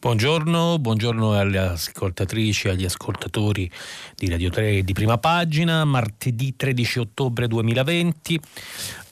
[0.00, 3.70] Buongiorno, buongiorno alle ascoltatrici e agli ascoltatori
[4.16, 8.40] di Radio 3 di prima pagina, martedì 13 ottobre 2020.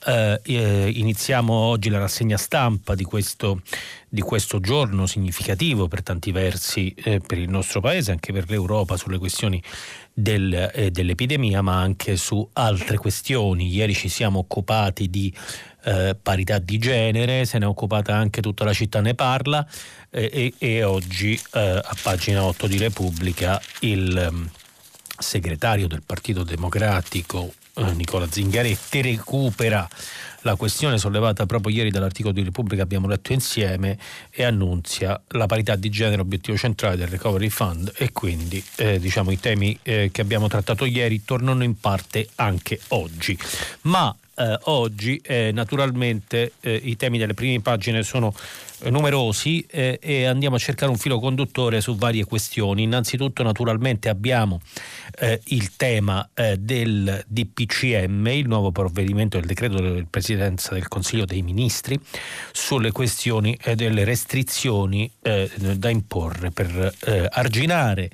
[0.07, 3.61] Eh, eh, iniziamo oggi la rassegna stampa di questo,
[4.09, 8.97] di questo giorno significativo per tanti versi eh, per il nostro paese, anche per l'Europa,
[8.97, 9.61] sulle questioni
[10.11, 13.67] del, eh, dell'epidemia, ma anche su altre questioni.
[13.67, 15.31] Ieri ci siamo occupati di
[15.83, 19.65] eh, parità di genere, se ne è occupata anche tutta la città ne parla
[20.09, 24.49] eh, e, e, oggi a pagina 8 di Repubblica il um,
[25.17, 29.87] segretario del Partito Democratico eh, Nicola Zingaretti recupera
[30.43, 33.97] la questione sollevata proprio ieri dall'articolo di Repubblica abbiamo letto insieme
[34.29, 39.31] e annunzia la parità di genere obiettivo centrale del Recovery Fund e quindi eh, diciamo
[39.31, 43.37] i temi eh, che abbiamo trattato ieri tornano in parte anche oggi.
[43.81, 48.33] Ma eh, oggi eh, naturalmente eh, i temi delle prime pagine sono
[48.87, 52.83] numerosi eh, e andiamo a cercare un filo conduttore su varie questioni.
[52.83, 54.61] Innanzitutto naturalmente abbiamo
[55.19, 61.25] eh, il tema eh, del DPCM, il nuovo provvedimento del decreto del Presidenza del Consiglio
[61.25, 61.99] dei Ministri
[62.53, 68.09] sulle questioni eh, delle restrizioni eh, da imporre per eh, arginare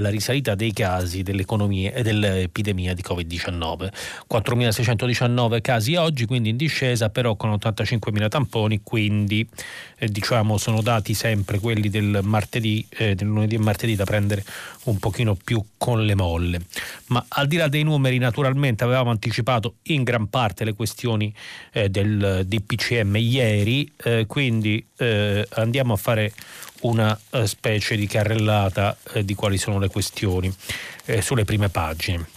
[0.00, 3.92] la risalita dei casi dell'epidemia di Covid-19.
[4.30, 9.46] 4.619 casi oggi, quindi in discesa, però con 85.000 tamponi, quindi
[9.98, 14.44] eh, diciamo sono dati sempre quelli del martedì, eh, del lunedì e martedì da prendere
[14.84, 16.60] un pochino più con le molle.
[17.06, 21.32] Ma al di là dei numeri, naturalmente avevamo anticipato in gran parte le questioni
[21.72, 26.32] eh, del DPCM ieri, eh, quindi eh, andiamo a fare
[26.82, 30.52] una eh, specie di carrellata eh, di quali sono le questioni
[31.06, 32.28] eh, sulle prime pagine.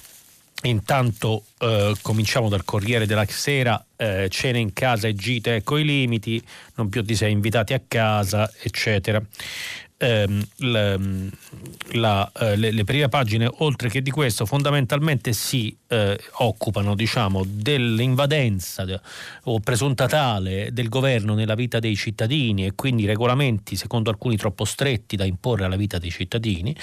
[0.64, 5.86] Intanto eh, cominciamo dal Corriere della Sera, eh, cene in casa e gite ecco i
[5.86, 6.44] limiti,
[6.76, 9.24] non più di sei invitati a casa, eccetera
[10.00, 11.00] ehm, le,
[11.92, 17.44] la, eh, le, le, prime pagine, oltre che di questo, fondamentalmente si eh, occupano diciamo,
[17.46, 18.86] dell'invadenza
[19.44, 24.66] o presunta tale del governo nella vita dei cittadini e quindi regolamenti, secondo alcuni, troppo
[24.66, 26.76] stretti da imporre alla vita dei cittadini.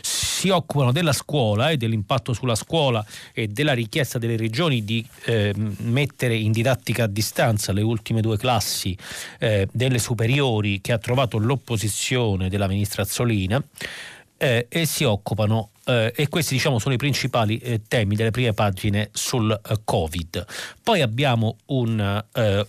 [0.00, 5.52] Si occupano della scuola e dell'impatto sulla scuola e della richiesta delle regioni di eh,
[5.56, 8.96] mettere in didattica a distanza le ultime due classi
[9.38, 13.62] eh, delle superiori che ha trovato l'opposizione della ministra Azzolina
[14.42, 18.52] eh, e si occupano eh, e questi diciamo sono i principali eh, temi delle prime
[18.52, 20.44] pagine sul eh, Covid.
[20.82, 22.64] Poi abbiamo un'inchiesta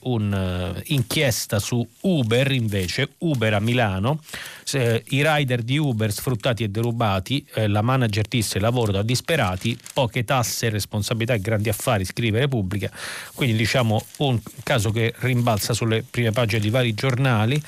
[1.55, 4.21] un, eh, su Uber invece, Uber a Milano,
[4.71, 10.23] i rider di Uber sfruttati e derubati, eh, la manager disse lavoro da disperati, poche
[10.23, 12.91] tasse, responsabilità e grandi affari, scrive Repubblica,
[13.33, 17.59] quindi diciamo un caso che rimbalza sulle prime pagine di vari giornali.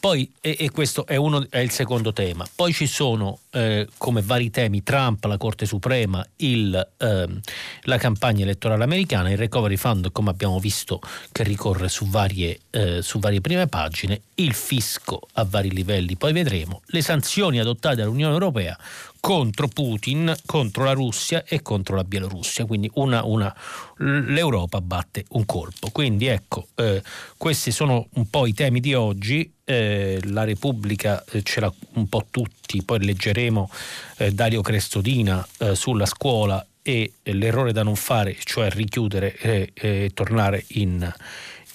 [0.00, 4.22] Poi, e, e questo è, uno, è, il secondo tema, poi ci sono eh, come
[4.22, 7.40] vari temi Trump, la Corte Suprema, il, ehm,
[7.82, 11.00] la campagna elettorale americana, il Recovery Fund come abbiamo visto
[11.32, 16.32] che ricorre su varie, eh, su varie prime pagine, il fisco a vari livelli, poi
[16.32, 18.78] vedremo, le sanzioni adottate dall'Unione Europea
[19.20, 22.64] contro Putin, contro la Russia e contro la Bielorussia.
[22.64, 23.54] Quindi una, una,
[23.98, 25.90] l'Europa batte un colpo.
[25.90, 27.02] Quindi ecco, eh,
[27.36, 29.52] questi sono un po' i temi di oggi.
[29.64, 33.70] Eh, la Repubblica eh, ce l'ha un po' tutti, poi leggeremo
[34.18, 39.36] eh, Dario Crestodina eh, sulla scuola e l'errore da non fare, cioè richiudere
[39.74, 41.12] e tornare in,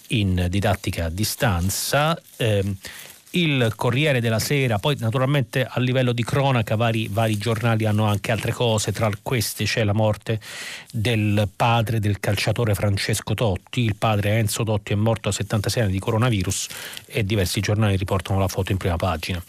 [0.07, 2.19] in, didattica a distanza.
[3.35, 8.31] Il Corriere della Sera, poi naturalmente a livello di cronaca vari, vari, giornali hanno anche
[8.31, 10.39] altre cose, tra queste c'è la morte
[10.91, 15.93] del padre del calciatore Francesco Totti, il padre Enzo Totti è morto a 76 anni
[15.93, 16.67] di coronavirus
[17.07, 19.43] e diversi giornali riportano la foto in prima pagina.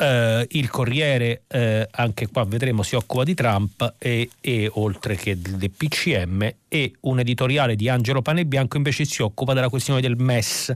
[0.00, 5.38] Uh, il Corriere, uh, anche qua vedremo, si occupa di Trump e, e, oltre che
[5.38, 10.72] del PCM e un editoriale di Angelo Panebianco invece si occupa della questione del MES.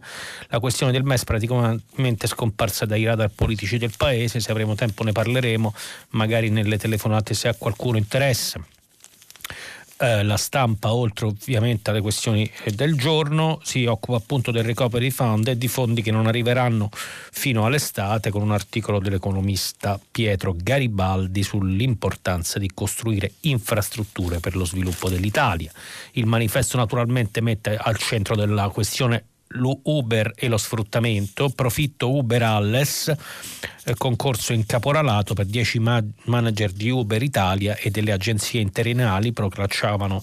[0.49, 5.13] La questione del MES praticamente scomparsa dai radar politici del paese, se avremo tempo ne
[5.13, 5.73] parleremo,
[6.11, 8.63] magari nelle telefonate se a qualcuno interessa.
[10.05, 15.11] Eh, la stampa, oltre ovviamente alle questioni eh, del giorno, si occupa appunto del recovery
[15.11, 21.43] fund e di fondi che non arriveranno fino all'estate con un articolo dell'economista Pietro Garibaldi
[21.43, 25.73] sull'importanza di costruire infrastrutture per lo sviluppo dell'Italia.
[26.13, 33.15] Il manifesto naturalmente mette al centro della questione l'Uber e lo sfruttamento, profitto Uber Alles,
[33.85, 39.33] eh, concorso in caporalato per 10 ma- manager di Uber Italia e delle agenzie interinali.
[39.33, 40.23] Procacciano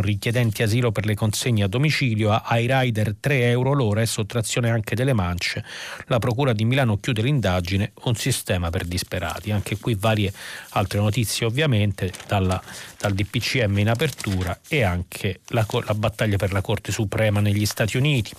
[0.00, 2.30] richiedenti asilo per le consegne a domicilio.
[2.32, 5.64] Ai rider 3 euro l'ora e sottrazione anche delle mance.
[6.06, 9.50] La Procura di Milano chiude l'indagine, un sistema per disperati.
[9.50, 10.32] Anche qui varie
[10.70, 12.60] altre notizie ovviamente dalla,
[12.98, 17.96] dal DPCM in apertura e anche la, la battaglia per la Corte Suprema negli Stati
[17.96, 18.32] Uniti.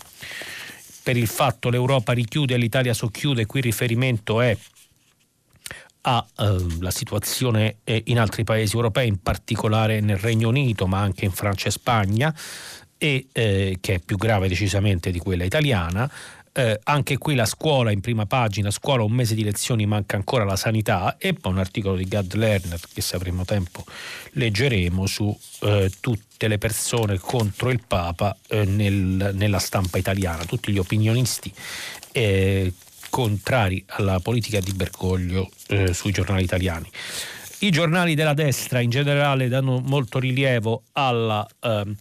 [1.03, 4.57] Per il fatto l'Europa richiude e l'Italia socchiude, qui il riferimento è
[6.01, 11.31] alla eh, situazione in altri paesi europei, in particolare nel Regno Unito, ma anche in
[11.31, 12.33] Francia e Spagna,
[12.97, 16.09] e, eh, che è più grave decisamente di quella italiana.
[16.57, 20.45] Eh, anche qui la scuola in prima pagina, scuola un mese di lezioni, manca ancora
[20.45, 23.83] la sanità e poi un articolo di Gad Lerner che se avremo tempo
[24.31, 30.71] leggeremo su eh, tutte le persone contro il Papa eh, nel, nella stampa italiana, tutti
[30.71, 31.53] gli opinionisti
[32.13, 32.71] eh,
[33.09, 36.89] contrari alla politica di Bergoglio eh, sui giornali italiani.
[37.59, 41.95] I giornali della destra in generale danno molto rilievo alla, ehm,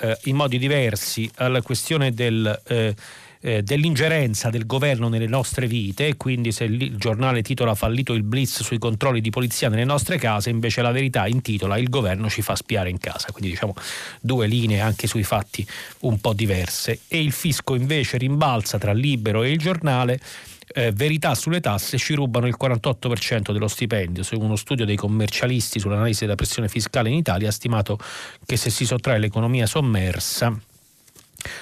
[0.00, 2.94] eh, in modi diversi alla questione del
[3.40, 8.62] eh, dell'ingerenza del governo nelle nostre vite, quindi se il giornale titola fallito il blitz
[8.62, 12.56] sui controlli di polizia nelle nostre case, invece la verità intitola il governo ci fa
[12.56, 13.74] spiare in casa, quindi diciamo
[14.20, 15.66] due linee anche sui fatti
[16.00, 17.00] un po' diverse.
[17.08, 20.20] E il fisco invece rimbalza tra Libero e il giornale.
[20.68, 24.24] Eh, verità sulle tasse ci rubano il 48% dello stipendio.
[24.24, 27.98] Su uno studio dei commercialisti sull'analisi della pressione fiscale in Italia ha stimato
[28.44, 30.58] che se si sottrae l'economia sommersa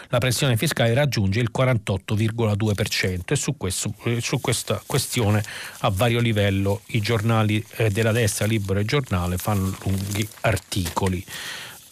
[0.08, 5.42] la pressione fiscale raggiunge il 48,2% e su, questo, su questa questione
[5.80, 11.24] a vario livello i giornali eh, della destra, Libero e Giornale, fanno lunghi articoli.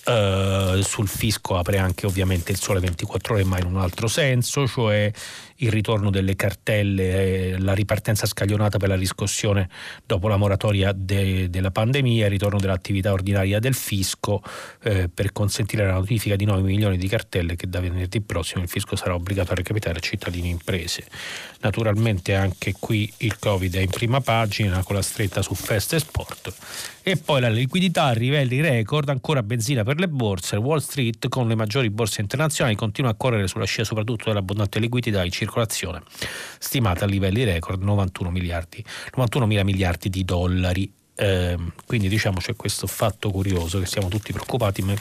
[0.04, 4.66] Uh, sul fisco apre anche ovviamente il sole 24 ore ma in un altro senso,
[4.66, 5.12] cioè
[5.62, 9.68] il ritorno delle cartelle, la ripartenza scaglionata per la riscossione
[10.04, 14.42] dopo la moratoria de, della pandemia, il ritorno dell'attività ordinaria del fisco
[14.82, 18.68] eh, per consentire la notifica di 9 milioni di cartelle che da venerdì prossimo il
[18.68, 21.06] fisco sarà obbligato a recapitare a cittadini e imprese.
[21.60, 25.98] Naturalmente anche qui il Covid è in prima pagina con la stretta su feste e
[26.00, 26.54] sport
[27.04, 31.48] e poi la liquidità a livelli record, ancora benzina per le borse, Wall Street con
[31.48, 36.02] le maggiori borse internazionali continua a correre sulla scia soprattutto dell'abbondante liquidità in circolazione
[36.58, 38.82] stimata a livelli record 91 miliardi,
[39.14, 40.90] 91 mila miliardi di dollari.
[41.14, 44.94] Eh, quindi diciamo c'è questo fatto curioso che siamo tutti preoccupati, ma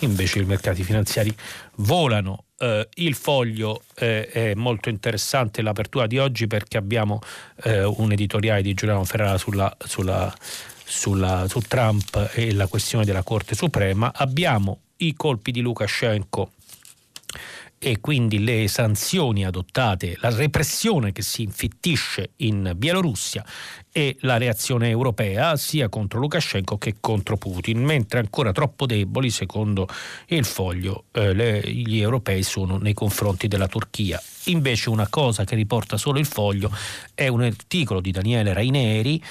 [0.00, 1.32] invece i mercati finanziari
[1.76, 2.46] volano.
[2.58, 7.20] Eh, il foglio eh, è molto interessante l'apertura di oggi perché abbiamo
[7.62, 10.34] eh, un editoriale di Giuliano Ferrara sulla, sulla,
[10.84, 14.12] sulla, su Trump e la questione della Corte Suprema.
[14.12, 16.50] Abbiamo i colpi di Lukashenko
[17.84, 23.44] e quindi le sanzioni adottate, la repressione che si infittisce in Bielorussia
[23.90, 29.88] e la reazione europea sia contro Lukashenko che contro Putin, mentre ancora troppo deboli, secondo
[30.26, 34.22] il foglio, eh, le, gli europei sono nei confronti della Turchia.
[34.46, 36.70] Invece una cosa che riporta solo il foglio
[37.14, 39.22] è un articolo di Daniele Raineri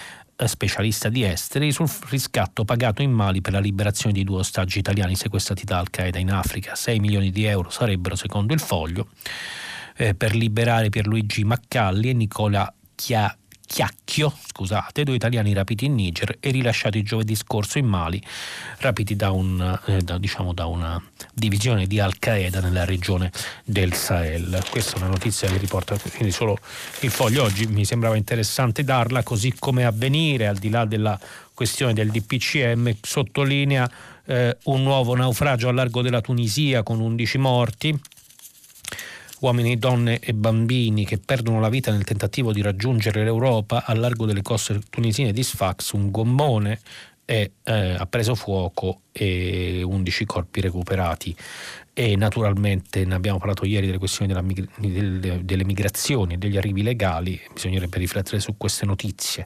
[0.48, 5.16] specialista di esteri, sul riscatto pagato in Mali per la liberazione di due ostaggi italiani
[5.16, 6.76] sequestrati da Al-Qaeda in Africa.
[6.76, 9.10] 6 milioni di euro sarebbero, secondo il foglio,
[9.98, 13.36] eh, per liberare Pierluigi Maccalli e Nicola Chia
[13.72, 18.22] Chiacchio, scusate, due italiani rapiti in Niger e rilasciati giovedì scorso in Mali,
[18.80, 21.02] rapiti da, un, eh, da, diciamo, da una
[21.34, 23.32] divisione di Al-Qaeda nella regione
[23.64, 24.62] del Sahel.
[24.70, 26.58] Questa è una notizia che riporta quindi solo
[27.00, 31.18] il foglio oggi, mi sembrava interessante darla, così come avvenire, al di là della
[31.54, 33.90] questione del DPCM, sottolinea
[34.26, 38.00] eh, un nuovo naufragio a largo della Tunisia con 11 morti
[39.42, 44.26] uomini, donne e bambini che perdono la vita nel tentativo di raggiungere l'Europa a largo
[44.26, 46.80] delle coste tunisine di Sfax, un gommone
[47.26, 51.36] è, eh, ha preso fuoco e 11 corpi recuperati
[51.94, 54.46] e naturalmente ne abbiamo parlato ieri delle questioni della,
[54.78, 59.46] delle, delle migrazioni e degli arrivi legali, bisognerebbe riflettere su queste notizie.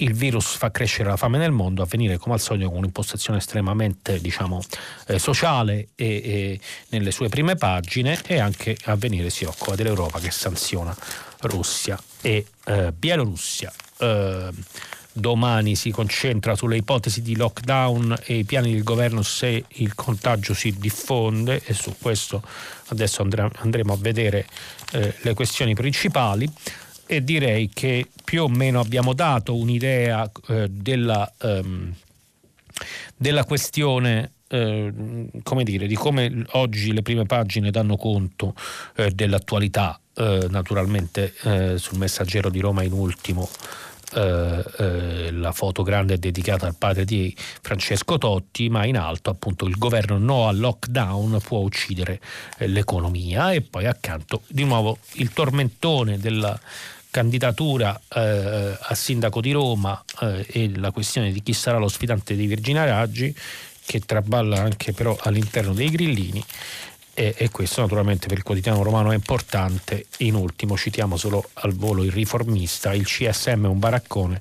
[0.00, 3.38] Il virus fa crescere la fame nel mondo, a venire come al solito con un'impostazione
[3.38, 4.62] estremamente diciamo,
[5.06, 10.18] eh, sociale e, e nelle sue prime pagine e anche a venire si occupa dell'Europa
[10.18, 10.96] che sanziona
[11.40, 13.72] Russia e eh, Bielorussia.
[13.98, 14.48] Eh,
[15.12, 20.54] domani si concentra sulle ipotesi di lockdown e i piani del governo se il contagio
[20.54, 22.42] si diffonde e su questo
[22.88, 23.26] adesso
[23.56, 24.46] andremo a vedere
[24.92, 26.50] eh, le questioni principali
[27.12, 31.92] e direi che più o meno abbiamo dato un'idea eh, della, ehm,
[33.16, 34.92] della questione eh,
[35.42, 38.54] come dire, di come oggi le prime pagine danno conto
[38.94, 43.48] eh, dell'attualità, eh, naturalmente eh, sul messaggero di Roma in ultimo.
[44.12, 49.30] Eh, eh, la foto grande è dedicata al padre di Francesco Totti, ma in alto
[49.30, 52.20] appunto il governo no al lockdown può uccidere
[52.58, 56.58] l'economia e poi accanto di nuovo il tormentone della
[57.10, 62.36] candidatura eh, a sindaco di Roma eh, e la questione di chi sarà lo sfidante
[62.36, 63.34] di Virginia Raggi
[63.84, 66.44] che traballa anche però all'interno dei grillini
[67.12, 70.06] e, e, questo naturalmente per il quotidiano romano è importante.
[70.18, 74.40] In ultimo citiamo solo al volo il riformista, il CSM è un baraccone,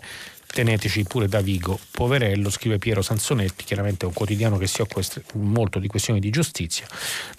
[0.51, 5.01] teneteci pure da Vigo, poverello, scrive Piero Sansonetti, chiaramente un quotidiano che si occupa
[5.34, 6.88] molto di questioni di giustizia,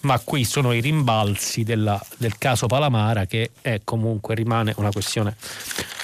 [0.02, 5.36] ma qui sono i rimbalzi della, del caso Palamara che è comunque rimane una questione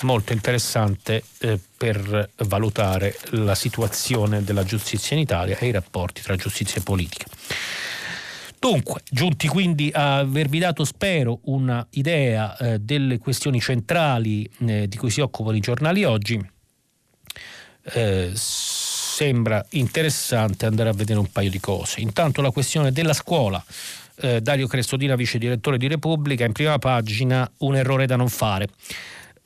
[0.02, 6.36] molto interessante eh, per valutare la situazione della giustizia in Italia e i rapporti tra
[6.36, 7.26] giustizia e politica.
[8.58, 15.10] Dunque, giunti quindi a avervi dato, spero, un'idea eh, delle questioni centrali eh, di cui
[15.10, 16.54] si occupano i giornali oggi,
[17.92, 22.00] eh, sembra interessante andare a vedere un paio di cose.
[22.00, 23.62] Intanto la questione della scuola.
[24.18, 28.68] Eh, Dario Crestodina, vice direttore di Repubblica, in prima pagina un errore da non fare.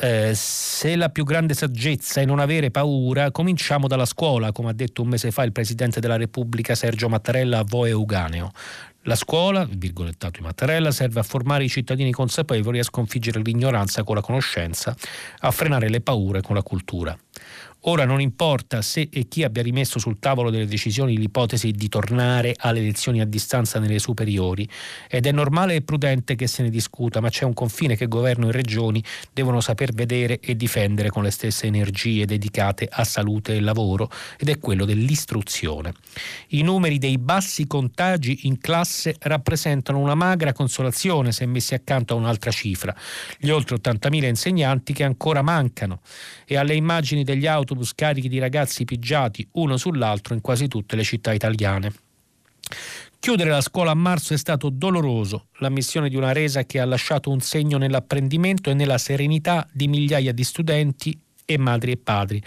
[0.02, 4.73] Eh, se la più grande saggezza è non avere paura, cominciamo dalla scuola, come ha
[4.73, 8.50] detto un mese fa il Presidente della Repubblica Sergio Mattarella a Voe Euganeo.
[9.04, 14.14] La scuola, virgolettato di Mattarella, serve a formare i cittadini consapevoli a sconfiggere l'ignoranza con
[14.14, 14.94] la conoscenza,
[15.40, 17.18] a frenare le paure con la cultura.
[17.85, 22.55] Ora non importa se e chi abbia rimesso sul tavolo delle decisioni l'ipotesi di tornare
[22.59, 24.69] alle lezioni a distanza nelle superiori.
[25.09, 28.49] Ed è normale e prudente che se ne discuta, ma c'è un confine che governo
[28.49, 33.61] e regioni devono saper vedere e difendere con le stesse energie dedicate a salute e
[33.61, 35.95] lavoro ed è quello dell'istruzione.
[36.49, 42.17] I numeri dei bassi contagi in classe rappresentano una magra consolazione se messi accanto a
[42.19, 42.95] un'altra cifra,
[43.39, 46.01] gli oltre 80.000 insegnanti che ancora mancano.
[46.45, 50.97] E alle immagini degli auto autobus carichi di ragazzi pigiati uno sull'altro in quasi tutte
[50.97, 51.93] le città italiane.
[53.19, 57.31] Chiudere la scuola a marzo è stato doloroso, l'ammissione di una resa che ha lasciato
[57.31, 62.41] un segno nell'apprendimento e nella serenità di migliaia di studenti e madri e padri,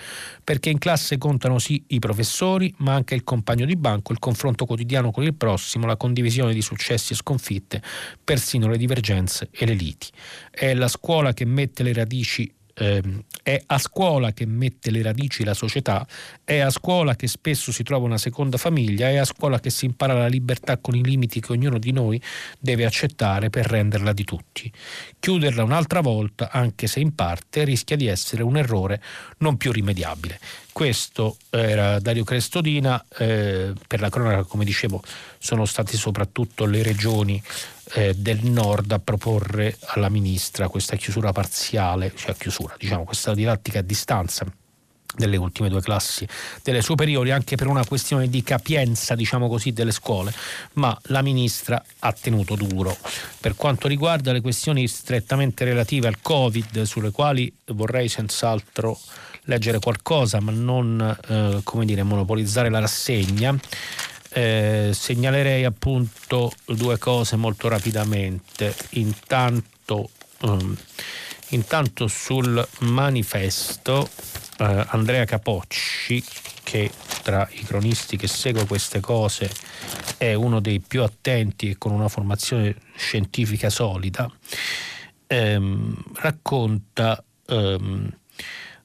[0.43, 4.65] perché in classe contano sì i professori, ma anche il compagno di banco, il confronto
[4.65, 7.83] quotidiano con il prossimo, la condivisione di successi e sconfitte,
[8.23, 10.07] persino le divergenze e le liti.
[10.49, 13.01] È la scuola che mette le radici eh,
[13.43, 16.05] è a scuola che mette le radici la società,
[16.43, 19.85] è a scuola che spesso si trova una seconda famiglia, è a scuola che si
[19.85, 22.21] impara la libertà con i limiti che ognuno di noi
[22.59, 24.71] deve accettare per renderla di tutti.
[25.19, 29.01] Chiuderla un'altra volta, anche se in parte, rischia di essere un errore
[29.39, 30.39] non più rimediabile.
[30.71, 35.03] Questo era Dario Crestodina, eh, per la cronaca come dicevo
[35.37, 37.41] sono state soprattutto le regioni
[37.93, 43.79] eh, del nord a proporre alla ministra questa chiusura parziale, cioè chiusura, diciamo questa didattica
[43.79, 44.45] a distanza
[45.15, 46.27] delle ultime due classi
[46.63, 50.33] delle superiori anche per una questione di capienza diciamo così delle scuole
[50.73, 52.97] ma la ministra ha tenuto duro.
[53.39, 58.99] Per quanto riguarda le questioni strettamente relative al covid sulle quali vorrei senz'altro
[59.43, 63.55] leggere qualcosa ma non eh, come dire monopolizzare la rassegna
[64.33, 68.75] eh, segnalerei appunto due cose molto rapidamente.
[68.91, 70.09] Intanto,
[70.41, 70.75] um,
[71.49, 74.09] intanto sul manifesto
[74.57, 76.23] eh, Andrea Capocci,
[76.63, 79.51] che tra i cronisti che segue queste cose
[80.17, 84.29] è uno dei più attenti e con una formazione scientifica solida,
[85.27, 88.09] ehm, racconta, ehm,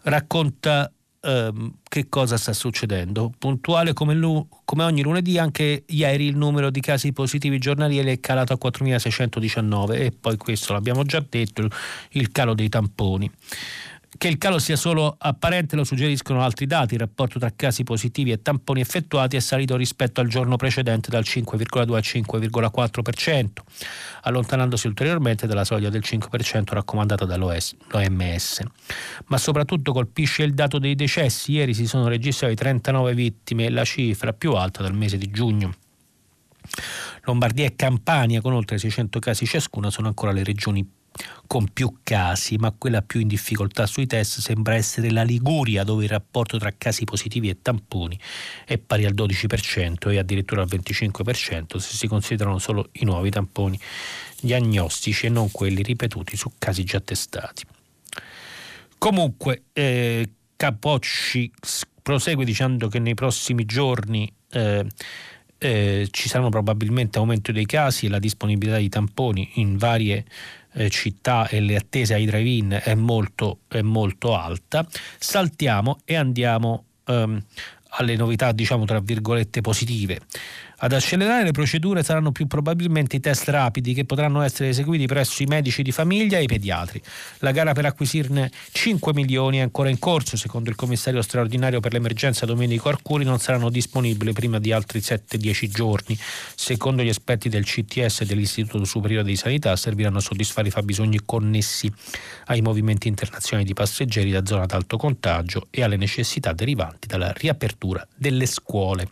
[0.02, 0.92] racconta
[1.28, 3.32] ehm, che cosa sta succedendo.
[3.38, 8.20] Puntuale come, lu- come, ogni lunedì, anche ieri il numero di casi positivi giornalieri è
[8.20, 11.68] calato a 4.619 e poi questo l'abbiamo già detto,
[12.10, 13.30] il calo dei tamponi.
[14.16, 16.94] Che il calo sia solo apparente lo suggeriscono altri dati.
[16.94, 21.24] Il rapporto tra casi positivi e tamponi effettuati è salito rispetto al giorno precedente dal
[21.24, 23.46] 5,2 al 5,4%,
[24.22, 28.62] allontanandosi ulteriormente dalla soglia del 5% raccomandata dall'OMS.
[29.26, 31.52] Ma soprattutto colpisce il dato dei decessi.
[31.52, 35.74] Ieri si sono registrati 39 vittime, la cifra più alta dal mese di giugno.
[37.24, 40.96] Lombardia e Campania, con oltre 600 casi ciascuna, sono ancora le regioni
[41.46, 46.04] con più casi, ma quella più in difficoltà sui test sembra essere la Liguria, dove
[46.04, 48.18] il rapporto tra casi positivi e tamponi
[48.64, 53.78] è pari al 12% e addirittura al 25% se si considerano solo i nuovi tamponi
[54.40, 57.64] diagnostici e non quelli ripetuti su casi già testati.
[58.98, 61.52] Comunque, eh, Capocci
[62.02, 64.84] prosegue dicendo che nei prossimi giorni eh,
[65.58, 70.24] eh, ci saranno probabilmente aumento dei casi e la disponibilità di tamponi in varie
[70.78, 74.86] eh, città e le attese ai drive-in è molto, è molto alta.
[75.18, 77.42] Saltiamo e andiamo ehm,
[77.90, 80.20] alle novità, diciamo tra virgolette, positive.
[80.80, 85.42] Ad accelerare le procedure saranno più probabilmente i test rapidi che potranno essere eseguiti presso
[85.42, 87.02] i medici di famiglia e i pediatri.
[87.38, 90.36] La gara per acquisirne 5 milioni è ancora in corso.
[90.36, 95.68] Secondo il commissario straordinario per l'emergenza Domenico Arcuri non saranno disponibili prima di altri 7-10
[95.68, 96.16] giorni.
[96.54, 101.22] Secondo gli esperti del CTS e dell'Istituto Superiore di Sanità serviranno a soddisfare i fabbisogni
[101.24, 101.92] connessi
[102.46, 107.32] ai movimenti internazionali di passeggeri da zona ad alto contagio e alle necessità derivanti dalla
[107.32, 109.08] riapertura delle scuole.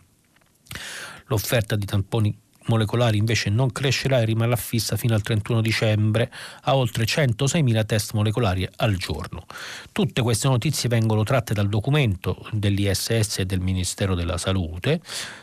[1.27, 6.31] L'offerta di tamponi molecolari invece non crescerà e rimarrà fissa fino al 31 dicembre
[6.61, 9.45] a oltre 106.000 test molecolari al giorno.
[9.91, 15.01] Tutte queste notizie vengono tratte dal documento dell'ISS e del Ministero della Salute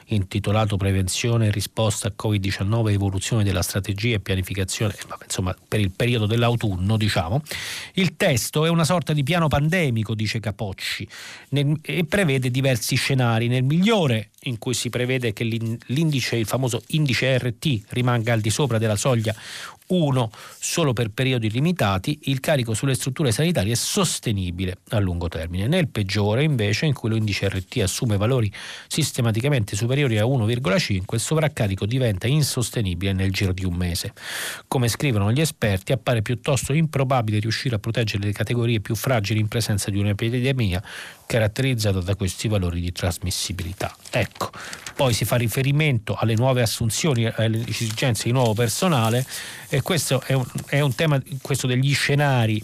[0.09, 6.27] intitolato Prevenzione e risposta a Covid-19, evoluzione della strategia e pianificazione, insomma per il periodo
[6.27, 7.43] dell'autunno diciamo.
[7.95, 11.09] Il testo è una sorta di piano pandemico, dice Capocci,
[11.83, 13.49] e prevede diversi scenari.
[13.49, 18.51] Nel migliore in cui si prevede che l'indice, il famoso indice RT, rimanga al di
[18.51, 19.35] sopra della soglia
[19.87, 25.67] 1 solo per periodi limitati, il carico sulle strutture sanitarie è sostenibile a lungo termine.
[25.67, 28.51] Nel peggiore, invece, in cui l'indice RT assume valori
[28.87, 34.15] sistematicamente superiori a 1,5, il sovraccarico diventa insostenibile nel giro di un mese.
[34.69, 39.49] Come scrivono gli esperti, appare piuttosto improbabile riuscire a proteggere le categorie più fragili in
[39.49, 40.83] presenza di un'epidemia
[41.27, 43.95] caratterizzata da questi valori di trasmissibilità.
[44.11, 44.51] Ecco,
[44.95, 49.25] poi si fa riferimento alle nuove assunzioni, alle esigenze di nuovo personale
[49.69, 52.63] e questo è un, è un tema, questo degli scenari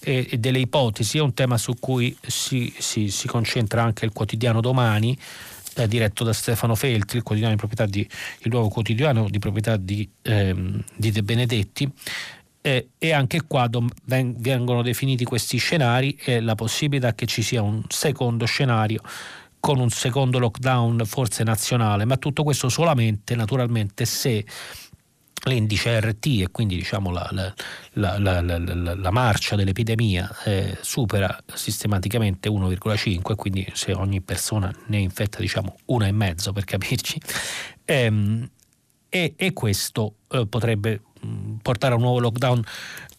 [0.00, 4.12] e, e, delle ipotesi, è un tema su cui si, si, si concentra anche il
[4.12, 5.16] quotidiano domani.
[5.78, 7.22] Eh, diretto da Stefano Feltri, il,
[7.90, 11.92] di il nuovo quotidiano di proprietà di, ehm, di De Benedetti,
[12.66, 13.68] eh, e anche qua
[14.06, 19.02] vengono definiti questi scenari e la possibilità che ci sia un secondo scenario
[19.66, 24.44] con un secondo lockdown forse nazionale, ma tutto questo solamente naturalmente se
[25.46, 33.34] l'indice RT e quindi diciamo la, la, la, la marcia dell'epidemia eh, supera sistematicamente 1,5
[33.34, 37.20] quindi se ogni persona ne infetta diciamo una e mezzo per capirci.
[37.86, 38.48] Ehm,
[39.08, 42.62] e, e, questo eh, potrebbe mh, portare a un nuovo lockdown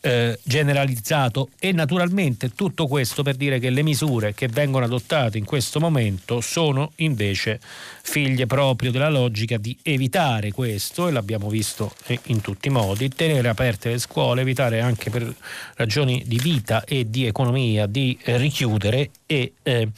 [0.01, 5.45] eh, generalizzato e naturalmente tutto questo per dire che le misure che vengono adottate in
[5.45, 7.59] questo momento sono invece
[8.01, 11.93] figlie proprio della logica di evitare questo e l'abbiamo visto
[12.25, 15.33] in tutti i modi, tenere aperte le scuole, evitare anche per
[15.75, 19.89] ragioni di vita e di economia di eh, richiudere e, eh,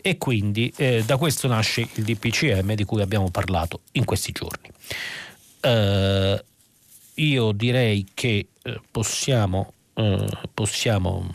[0.00, 4.68] e quindi eh, da questo nasce il DPCM di cui abbiamo parlato in questi giorni.
[7.16, 11.34] Io direi che eh, possiamo, eh, possiamo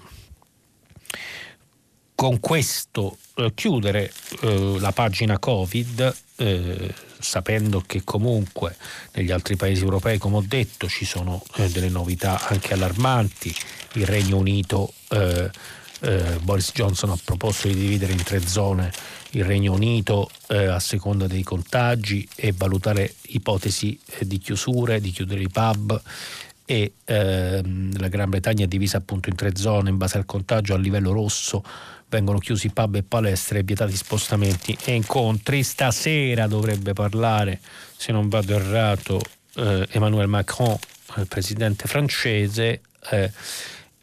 [2.16, 4.12] con questo eh, chiudere
[4.42, 6.16] la pagina Covid,
[7.20, 8.76] sapendo che comunque
[9.14, 13.54] negli altri paesi europei, come ho detto, ci sono delle novità anche allarmanti.
[13.94, 14.94] Il Regno Unito,
[16.42, 18.92] Boris Johnson ha proposto di dividere in tre zone
[19.32, 25.12] il Regno Unito eh, a seconda dei contagi e valutare ipotesi eh, di chiusure, di
[25.12, 26.02] chiudere i pub
[26.66, 30.74] e ehm, la Gran Bretagna è divisa appunto in tre zone in base al contagio
[30.74, 31.64] a livello rosso
[32.10, 35.64] vengono chiusi pub e palestre, vietati spostamenti e incontri.
[35.64, 37.60] Stasera dovrebbe parlare,
[37.96, 39.22] se non vado errato,
[39.56, 40.76] eh, Emmanuel Macron,
[41.18, 42.82] il presidente francese.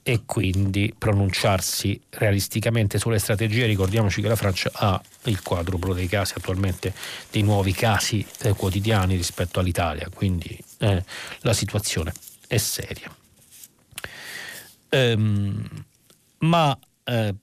[0.09, 3.67] E quindi pronunciarsi realisticamente sulle strategie.
[3.67, 6.95] Ricordiamoci che la Francia ha il quadruplo dei casi attualmente,
[7.29, 11.03] dei nuovi casi eh, quotidiani rispetto all'Italia, quindi eh,
[11.41, 12.13] la situazione
[12.47, 13.13] è seria.
[14.91, 15.85] Ehm,
[16.39, 17.35] ma, eh,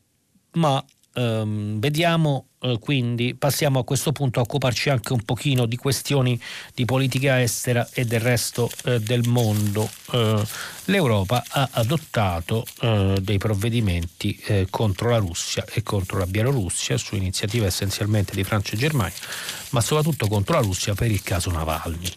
[0.53, 5.75] ma ehm, vediamo eh, quindi passiamo a questo punto a occuparci anche un pochino di
[5.75, 6.39] questioni
[6.73, 9.89] di politica estera e del resto eh, del mondo.
[10.11, 10.41] Eh,
[10.85, 17.15] L'Europa ha adottato eh, dei provvedimenti eh, contro la Russia e contro la Bielorussia su
[17.15, 19.15] iniziativa essenzialmente di Francia e Germania,
[19.71, 22.11] ma soprattutto contro la Russia per il caso Navalny.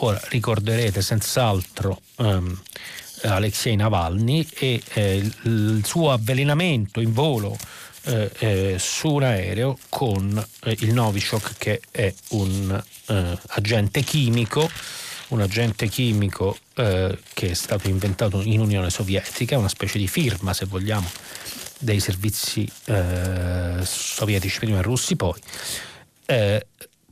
[0.00, 2.60] Ora ricorderete senz'altro ehm,
[3.22, 4.82] Alexei Navalny e
[5.42, 7.56] il suo avvelenamento in volo
[8.06, 14.70] eh, eh, su un aereo con eh, il Novichok che è un eh, agente chimico
[15.28, 20.52] un agente chimico eh, che è stato inventato in Unione Sovietica, una specie di firma
[20.52, 21.08] se vogliamo
[21.78, 25.40] dei servizi eh, sovietici prima russi poi.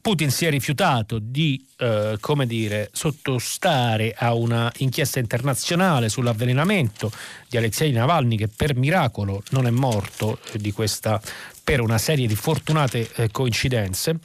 [0.04, 7.10] Putin si è rifiutato di eh, come dire, sottostare a una inchiesta internazionale sull'avvelenamento
[7.48, 11.18] di Alexei Navalny che per miracolo non è morto eh, questa,
[11.64, 14.18] per una serie di fortunate eh, coincidenze.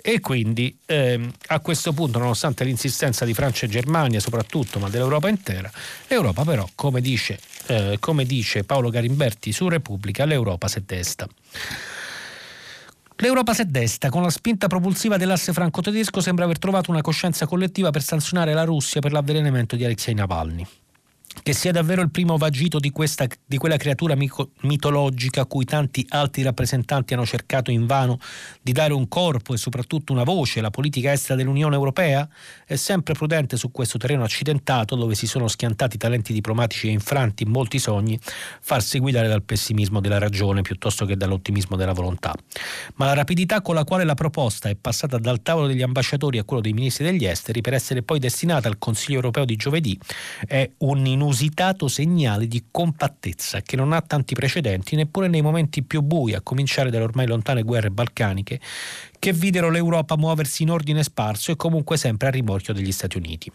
[0.00, 5.28] E quindi ehm, a questo punto nonostante l'insistenza di Francia e Germania soprattutto ma dell'Europa
[5.28, 5.68] intera
[6.06, 11.26] l'Europa però come dice, eh, come dice Paolo Garimberti su Repubblica l'Europa si testa
[13.16, 17.46] L'Europa si è desta, con la spinta propulsiva dell'asse franco-tedesco sembra aver trovato una coscienza
[17.46, 20.66] collettiva per sanzionare la Russia per l'avvelenamento di Alexei Navalny
[21.42, 25.64] che sia davvero il primo vagito di, questa, di quella creatura mico, mitologica a cui
[25.64, 28.18] tanti altri rappresentanti hanno cercato invano
[28.62, 32.28] di dare un corpo e soprattutto una voce, la politica estera dell'Unione Europea?
[32.64, 37.44] È sempre prudente su questo terreno accidentato dove si sono schiantati talenti diplomatici e infranti
[37.44, 38.18] molti sogni
[38.60, 42.34] farsi guidare dal pessimismo della ragione piuttosto che dall'ottimismo della volontà.
[42.96, 46.44] Ma la rapidità con la quale la proposta è passata dal tavolo degli ambasciatori a
[46.44, 49.98] quello dei ministri degli esteri per essere poi destinata al Consiglio europeo di giovedì
[50.46, 55.82] è un inutile inusitato segnale di compattezza che non ha tanti precedenti neppure nei momenti
[55.82, 58.60] più bui, a cominciare dalle ormai lontane guerre balcaniche,
[59.24, 63.50] che videro l'Europa muoversi in ordine sparso e comunque sempre a rimorchio degli Stati Uniti.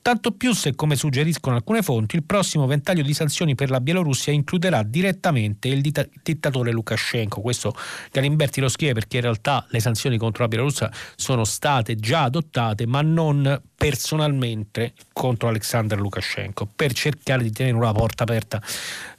[0.00, 4.32] Tanto più se, come suggeriscono alcune fonti, il prossimo ventaglio di sanzioni per la Bielorussia
[4.32, 7.42] includerà direttamente il dittatore Lukashenko.
[7.42, 7.76] Questo
[8.10, 12.86] Galimberti lo scrive perché in realtà le sanzioni contro la Bielorussia sono state già adottate,
[12.86, 18.58] ma non personalmente contro Alexander Lukashenko, per cercare di tenere una porta aperta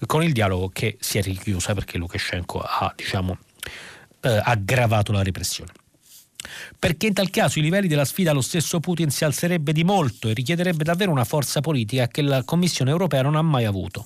[0.08, 3.38] con il dialogo che si è richiusa perché Lukashenko ha, diciamo,
[4.25, 5.71] eh, aggravato la repressione
[6.77, 10.29] perché in tal caso i livelli della sfida allo stesso Putin si alzerebbe di molto
[10.29, 14.05] e richiederebbe davvero una forza politica che la Commissione europea non ha mai avuto.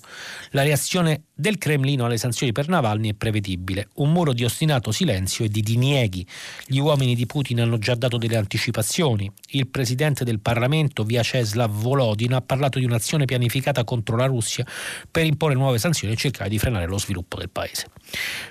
[0.52, 5.46] La reazione del Cremlino alle sanzioni per Navalny è prevedibile, un muro di ostinato silenzio
[5.46, 6.26] e di dinieghi.
[6.66, 9.32] Gli uomini di Putin hanno già dato delle anticipazioni.
[9.52, 14.66] Il presidente del Parlamento, Vyacheslav Volodin, ha parlato di un'azione pianificata contro la Russia
[15.10, 17.88] per imporre nuove sanzioni e cercare di frenare lo sviluppo del paese.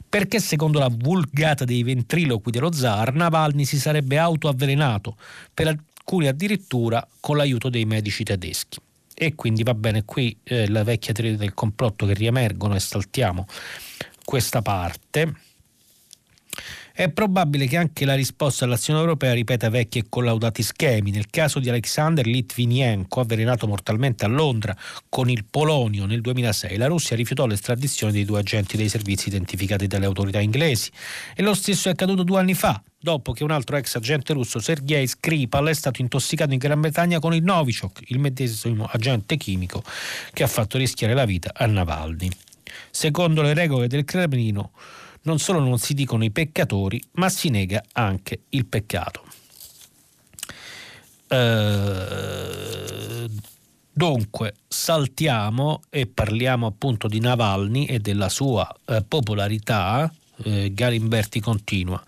[0.09, 5.17] Perché secondo la vulgata dei ventriloqui dello zar, Navalny si sarebbe autoavvelenato,
[5.53, 8.79] per alcuni addirittura con l'aiuto dei medici tedeschi.
[9.14, 13.47] E quindi va bene qui eh, la vecchia teoria del complotto che riemergono e saltiamo
[14.25, 15.35] questa parte.
[16.99, 21.13] È probabile che anche la risposta all'azione europea ripeta vecchi e collaudati schemi.
[21.13, 24.77] Nel caso di Alexander Litvinenko, avvelenato mortalmente a Londra
[25.09, 29.87] con il polonio nel 2006, la Russia rifiutò l'estradizione dei due agenti dei servizi identificati
[29.87, 30.91] dalle autorità inglesi.
[31.37, 34.59] E lo stesso è accaduto due anni fa, dopo che un altro ex agente russo,
[34.59, 39.85] Sergei Skripal, è stato intossicato in Gran Bretagna con il Novichok, il medesimo agente chimico
[40.33, 42.29] che ha fatto rischiare la vita a Navalny.
[42.91, 44.73] Secondo le regole del Cremlino,
[45.22, 49.24] non solo non si dicono i peccatori, ma si nega anche il peccato.
[51.28, 53.28] Eh,
[53.92, 60.11] dunque, saltiamo e parliamo appunto di Navalny e della sua eh, popolarità.
[60.44, 62.02] Eh, Galimberti continua.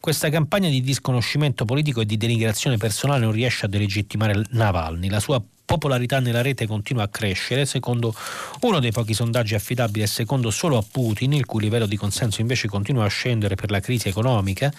[0.00, 5.08] Questa campagna di disconoscimento politico e di denigrazione personale non riesce a delegittimare Navalny.
[5.08, 8.14] La sua popolarità nella rete continua a crescere, secondo
[8.60, 12.40] uno dei pochi sondaggi affidabili e secondo solo a Putin, il cui livello di consenso
[12.40, 14.72] invece continua a scendere per la crisi economica,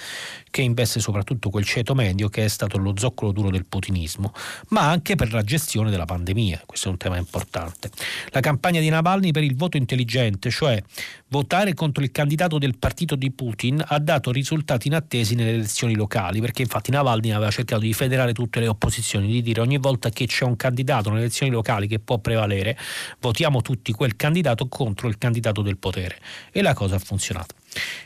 [0.49, 4.33] che investe soprattutto quel ceto medio che è stato lo zoccolo duro del putinismo,
[4.69, 6.63] ma anche per la gestione della pandemia.
[6.65, 7.91] Questo è un tema importante.
[8.29, 10.81] La campagna di Navalny per il voto intelligente, cioè
[11.27, 16.39] votare contro il candidato del partito di Putin, ha dato risultati inattesi nelle elezioni locali,
[16.39, 20.25] perché infatti Navalny aveva cercato di federare tutte le opposizioni, di dire ogni volta che
[20.25, 22.77] c'è un candidato candidato nelle elezioni locali che può prevalere,
[23.19, 26.19] votiamo tutti quel candidato contro il candidato del potere.
[26.51, 27.55] E la cosa ha funzionato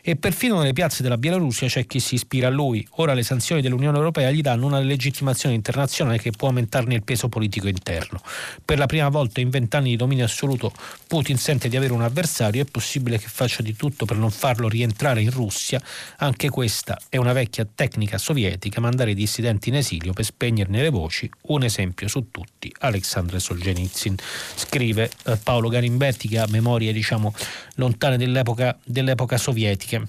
[0.01, 2.86] e perfino nelle piazze della Bielorussia c'è chi si ispira a lui.
[2.95, 7.29] Ora le sanzioni dell'Unione Europea gli danno una legittimazione internazionale che può aumentarne il peso
[7.29, 8.21] politico interno.
[8.63, 10.73] Per la prima volta in vent'anni di dominio assoluto
[11.07, 14.67] Putin sente di avere un avversario, è possibile che faccia di tutto per non farlo
[14.67, 15.81] rientrare in Russia.
[16.17, 20.89] Anche questa è una vecchia tecnica sovietica, mandare i dissidenti in esilio per spegnerne le
[20.89, 21.29] voci.
[21.43, 24.15] Un esempio su tutti, Alexandre Solzhenitsyn.
[24.55, 27.34] Scrive eh, Paolo Garimberti che ha memorie diciamo
[27.75, 30.08] lontane dell'epoca, dell'epoca sovietica sovietiche.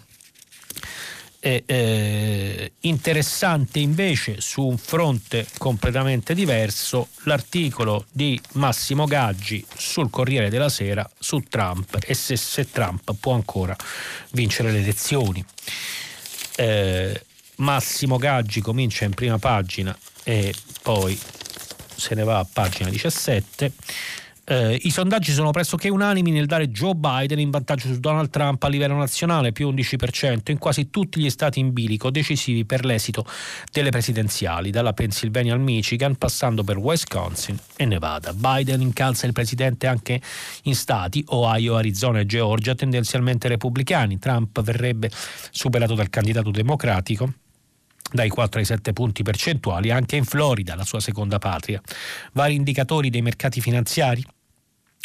[1.38, 10.50] è eh, interessante invece su un fronte completamente diverso l'articolo di Massimo Gaggi sul Corriere
[10.50, 13.76] della Sera su Trump e se, se Trump può ancora
[14.30, 15.44] vincere le elezioni.
[16.56, 17.24] Eh,
[17.56, 21.18] Massimo Gaggi comincia in prima pagina e poi
[21.96, 23.72] se ne va a pagina 17
[24.44, 28.62] eh, I sondaggi sono pressoché unanimi nel dare Joe Biden in vantaggio su Donald Trump
[28.64, 33.24] a livello nazionale, più 11%, in quasi tutti gli stati in bilico decisivi per l'esito
[33.70, 38.32] delle presidenziali, dalla Pennsylvania al Michigan, passando per Wisconsin e Nevada.
[38.32, 40.20] Biden incalza il presidente anche
[40.64, 44.18] in stati, Ohio, Arizona e Georgia, tendenzialmente repubblicani.
[44.18, 45.10] Trump verrebbe
[45.50, 47.32] superato dal candidato democratico
[48.12, 51.80] dai 4 ai 7 punti percentuali anche in Florida, la sua seconda patria.
[52.32, 54.24] Vari indicatori dei mercati finanziari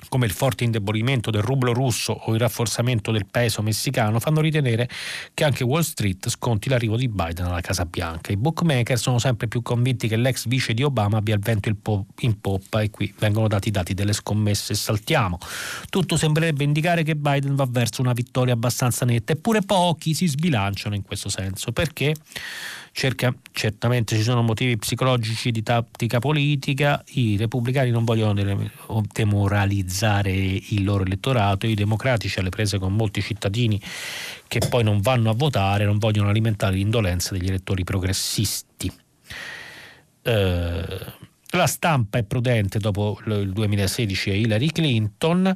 [0.09, 4.87] come il forte indebolimento del rublo russo o il rafforzamento del peso messicano fanno ritenere
[5.33, 8.31] che anche Wall Street sconti l'arrivo di Biden alla Casa Bianca.
[8.31, 12.39] I bookmaker sono sempre più convinti che l'ex vice di Obama abbia il vento in
[12.39, 15.39] poppa e qui vengono dati i dati delle scommesse saltiamo.
[15.89, 20.93] Tutto sembrerebbe indicare che Biden va verso una vittoria abbastanza netta, eppure pochi si sbilanciano
[20.93, 21.71] in questo senso.
[21.71, 22.13] Perché?
[22.97, 28.33] Cerca, certamente ci sono motivi psicologici di tattica politica, i repubblicani non vogliono
[29.13, 33.79] demoralizzare il loro elettorato, i democratici alle prese con molti cittadini
[34.47, 38.91] che poi non vanno a votare, non vogliono alimentare l'indolenza degli elettori progressisti.
[40.23, 41.05] Eh,
[41.51, 45.55] la stampa è prudente dopo il 2016 e Hillary Clinton,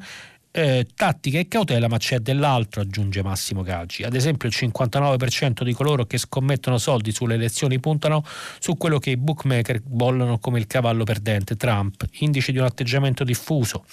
[0.51, 4.03] eh, tattica e cautela, ma c'è dell'altro, aggiunge Massimo Gaggi.
[4.03, 8.23] Ad esempio, il 59% di coloro che scommettono soldi sulle elezioni puntano
[8.59, 13.23] su quello che i bookmaker bollano come il cavallo perdente, Trump, indice di un atteggiamento
[13.23, 13.85] diffuso,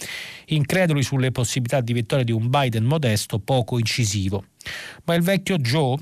[0.47, 4.45] increduli sulle possibilità di vittoria di un Biden modesto, poco incisivo.
[5.05, 5.97] Ma il vecchio Joe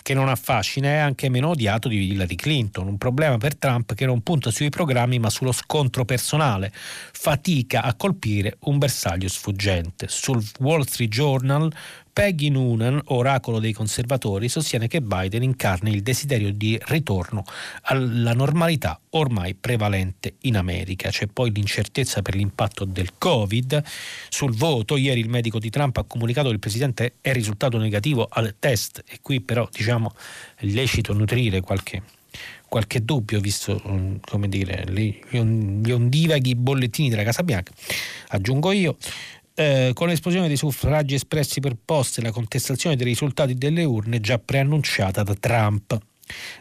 [0.00, 4.06] che non affascina è anche meno odiato di Hillary Clinton, un problema per Trump che
[4.06, 10.06] non punta sui programmi ma sullo scontro personale, fatica a colpire un bersaglio sfuggente.
[10.08, 11.70] Sul Wall Street Journal
[12.12, 17.42] Peggy Noonan, oracolo dei conservatori, sostiene che Biden incarni il desiderio di ritorno
[17.82, 21.08] alla normalità ormai prevalente in America.
[21.08, 23.82] C'è poi l'incertezza per l'impatto del Covid
[24.28, 24.96] sul voto.
[24.96, 29.02] Ieri il medico di Trump ha comunicato che il presidente è risultato negativo al test
[29.08, 30.12] e qui però diciamo
[30.56, 32.02] è lecito nutrire qualche
[32.66, 33.78] qualche dubbio visto
[34.24, 37.70] come dire gli ondivaghi bollettini della Casa Bianca
[38.28, 38.96] aggiungo io
[39.54, 44.20] eh, con l'esplosione dei suffragi espressi per poste e la contestazione dei risultati delle urne
[44.20, 45.98] già preannunciata da Trump.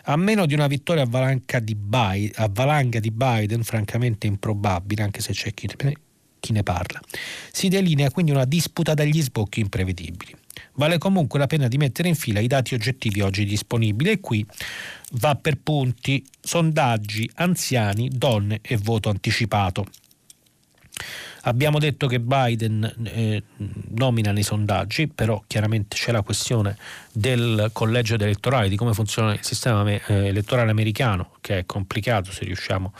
[0.05, 5.21] A meno di una vittoria a di, Biden, a valanga di Biden, francamente improbabile, anche
[5.21, 5.93] se c'è chi ne,
[6.39, 6.99] chi ne parla,
[7.51, 10.35] si delinea quindi una disputa dagli sbocchi imprevedibili.
[10.73, 14.45] Vale comunque la pena di mettere in fila i dati oggettivi oggi disponibili e qui
[15.13, 19.85] va per punti, sondaggi, anziani, donne e voto anticipato.
[21.43, 23.43] Abbiamo detto che Biden eh,
[23.89, 26.77] nomina nei sondaggi, però chiaramente c'è la questione
[27.11, 32.45] del collegio elettorale, di come funziona il sistema eh, elettorale americano, che è complicato se
[32.45, 32.93] riusciamo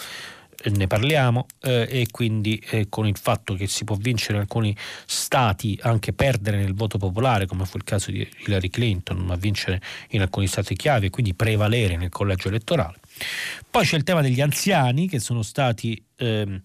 [0.64, 4.42] eh, ne parliamo eh, e quindi eh, con il fatto che si può vincere in
[4.42, 4.76] alcuni
[5.06, 9.82] stati, anche perdere nel voto popolare, come fu il caso di Hillary Clinton, ma vincere
[10.10, 12.98] in alcuni stati chiave e quindi prevalere nel collegio elettorale.
[13.70, 16.62] Poi c'è il tema degli anziani che sono stati ehm,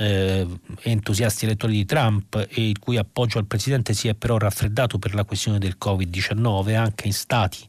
[0.00, 0.46] eh,
[0.82, 5.14] entusiasti elettori di Trump e il cui appoggio al presidente si è però raffreddato per
[5.14, 7.66] la questione del Covid-19 anche in stati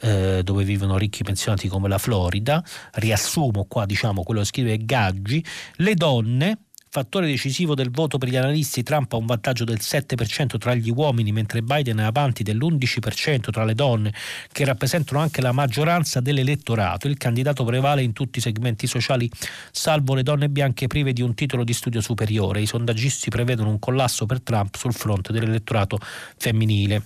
[0.00, 2.64] eh, dove vivono ricchi pensionati come la Florida.
[2.92, 5.44] Riassumo qua diciamo quello che scrive Gaggi.
[5.76, 6.58] Le donne
[6.90, 10.90] Fattore decisivo del voto per gli analisti, Trump ha un vantaggio del 7% tra gli
[10.90, 14.14] uomini, mentre Biden è avanti dell'11% tra le donne,
[14.50, 17.06] che rappresentano anche la maggioranza dell'elettorato.
[17.06, 19.30] Il candidato prevale in tutti i segmenti sociali,
[19.70, 22.62] salvo le donne bianche prive di un titolo di studio superiore.
[22.62, 25.98] I sondaggisti prevedono un collasso per Trump sul fronte dell'elettorato
[26.36, 27.02] femminile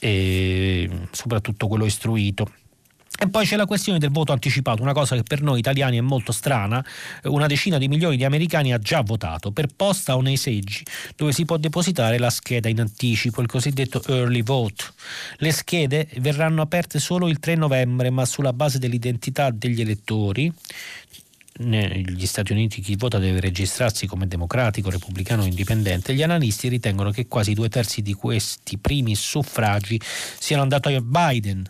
[0.00, 2.50] e soprattutto quello istruito.
[3.18, 6.00] E poi c'è la questione del voto anticipato, una cosa che per noi italiani è
[6.00, 6.82] molto strana.
[7.24, 10.82] Una decina di milioni di americani ha già votato per posta o nei seggi
[11.16, 14.84] dove si può depositare la scheda in anticipo, il cosiddetto early vote.
[15.36, 20.50] Le schede verranno aperte solo il 3 novembre, ma sulla base dell'identità degli elettori
[21.58, 27.10] negli Stati Uniti chi vota deve registrarsi come democratico, repubblicano o indipendente, gli analisti ritengono
[27.10, 30.00] che quasi due terzi di questi primi suffragi
[30.38, 31.66] siano andati a Biden,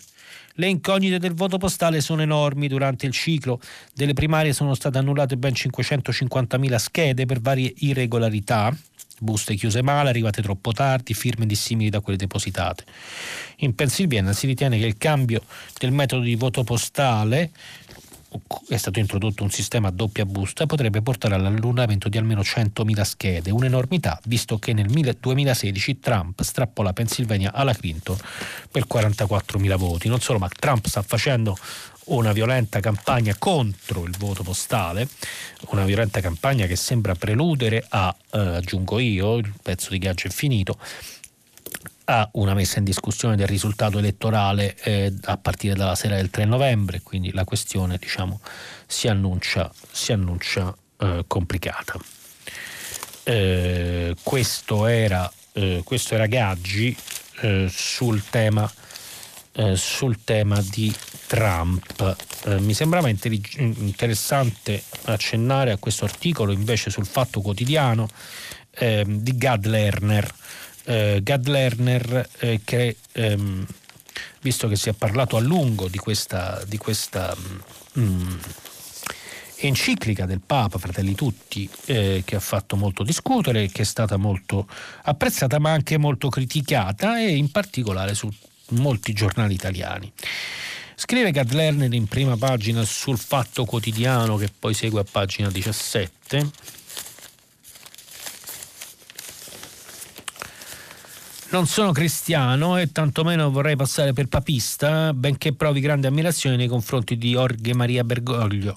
[0.61, 2.69] le incognite del voto postale sono enormi.
[2.69, 3.61] Durante il ciclo
[3.95, 8.73] delle primarie sono state annullate ben 550.000 schede per varie irregolarità.
[9.19, 12.85] buste chiuse male, arrivate troppo tardi, firme dissimili da quelle depositate.
[13.57, 15.43] In Pennsylvania si ritiene che il cambio
[15.79, 17.51] del metodo di voto postale
[18.69, 23.51] è stato introdotto un sistema a doppia busta potrebbe portare all'annullamento di almeno 100.000 schede,
[23.51, 28.17] un'enormità visto che nel 2016 Trump strappò la Pennsylvania alla Clinton
[28.71, 30.09] per 44.000 voti.
[30.09, 31.57] Non solo, ma Trump sta facendo
[32.11, 35.09] una violenta campagna contro il voto postale,
[35.69, 40.31] una violenta campagna che sembra preludere a, eh, aggiungo io, il pezzo di Gaggio è
[40.31, 40.79] finito,
[42.11, 46.45] a una messa in discussione del risultato elettorale eh, a partire dalla sera del 3
[46.45, 48.41] novembre, quindi la questione diciamo,
[48.87, 51.99] si annuncia, si annuncia eh, complicata.
[53.23, 56.97] Eh, questo, era, eh, questo, era, Gaggi
[57.43, 58.69] eh, sul tema
[59.53, 60.95] eh, sul tema di
[61.27, 62.17] Trump.
[62.47, 68.09] Eh, mi sembrava interessante accennare a questo articolo invece sul Fatto Quotidiano
[68.71, 70.33] eh, di Gad Lerner.
[70.91, 73.65] Eh, Gad Lerner eh, che ehm,
[74.41, 77.33] visto che si è parlato a lungo di questa, di questa
[77.97, 78.37] mm,
[79.59, 84.67] enciclica del Papa, Fratelli Tutti, eh, che ha fatto molto discutere, che è stata molto
[85.05, 88.29] apprezzata ma anche molto criticata e in particolare su
[88.71, 90.11] molti giornali italiani.
[90.97, 96.51] Scrive Gad Lerner in prima pagina sul Fatto Quotidiano che poi segue a pagina 17.
[101.51, 107.17] Non sono cristiano e tantomeno vorrei passare per papista, benché provi grande ammirazione nei confronti
[107.19, 108.77] di Jorge Maria Bergoglio.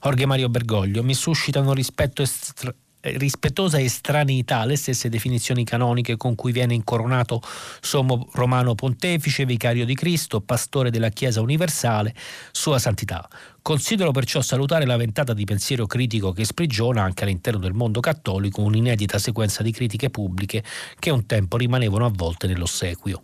[0.00, 2.72] Jorge Mario Bergoglio mi suscitano rispetto estra-
[3.02, 7.40] rispettosa estraneità le stesse definizioni canoniche con cui viene incoronato
[7.80, 12.14] Sommo Romano Pontefice, Vicario di Cristo, Pastore della Chiesa Universale,
[12.52, 13.28] Sua Santità.
[13.60, 18.60] Considero perciò salutare la ventata di pensiero critico che sprigiona anche all'interno del mondo cattolico
[18.60, 20.64] un'inedita sequenza di critiche pubbliche
[20.98, 23.22] che un tempo rimanevano avvolte nell'ossequio.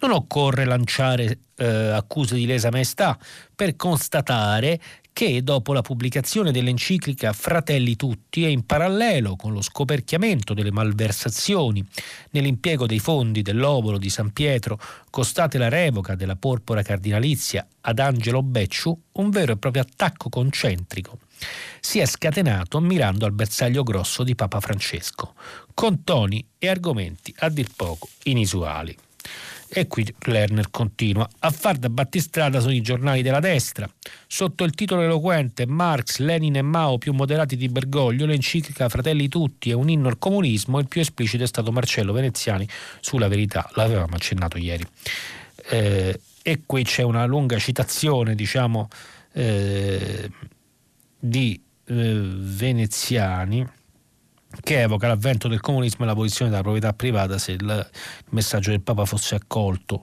[0.00, 3.18] Non occorre lanciare eh, accuse di lesa maestà
[3.54, 4.80] per constatare
[5.14, 11.82] che dopo la pubblicazione dell'enciclica Fratelli Tutti e in parallelo con lo scoperchiamento delle malversazioni
[12.32, 14.76] nell'impiego dei fondi dell'Obolo di San Pietro
[15.10, 21.18] costate la revoca della porpora cardinalizia ad Angelo Becciu, un vero e proprio attacco concentrico
[21.80, 25.34] si è scatenato mirando al bersaglio grosso di Papa Francesco,
[25.74, 28.96] con toni e argomenti a dir poco inusuali.
[29.76, 31.28] E qui Lerner continua.
[31.40, 33.90] A far da battistrada sono i giornali della destra.
[34.28, 39.70] Sotto il titolo eloquente Marx, Lenin e Mao più moderati di Bergoglio, l'enciclica Fratelli Tutti
[39.70, 42.68] e un inno al comunismo, il più esplicito è stato Marcello Veneziani
[43.00, 43.68] sulla verità.
[43.74, 44.86] L'avevamo accennato ieri.
[45.68, 48.88] Eh, e qui c'è una lunga citazione, diciamo,
[49.32, 50.30] eh,
[51.18, 53.66] di eh, Veneziani
[54.60, 57.90] che evoca l'avvento del comunismo e l'abolizione della proprietà privata se il
[58.30, 60.02] messaggio del Papa fosse accolto.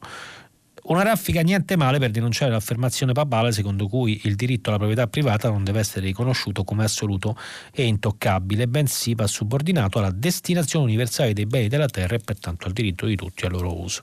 [0.84, 5.48] Una raffica niente male per denunciare l'affermazione papale secondo cui il diritto alla proprietà privata
[5.48, 7.38] non deve essere riconosciuto come assoluto
[7.72, 12.74] e intoccabile, bensì va subordinato alla destinazione universale dei beni della terra e pertanto al
[12.74, 14.02] diritto di tutti al loro uso.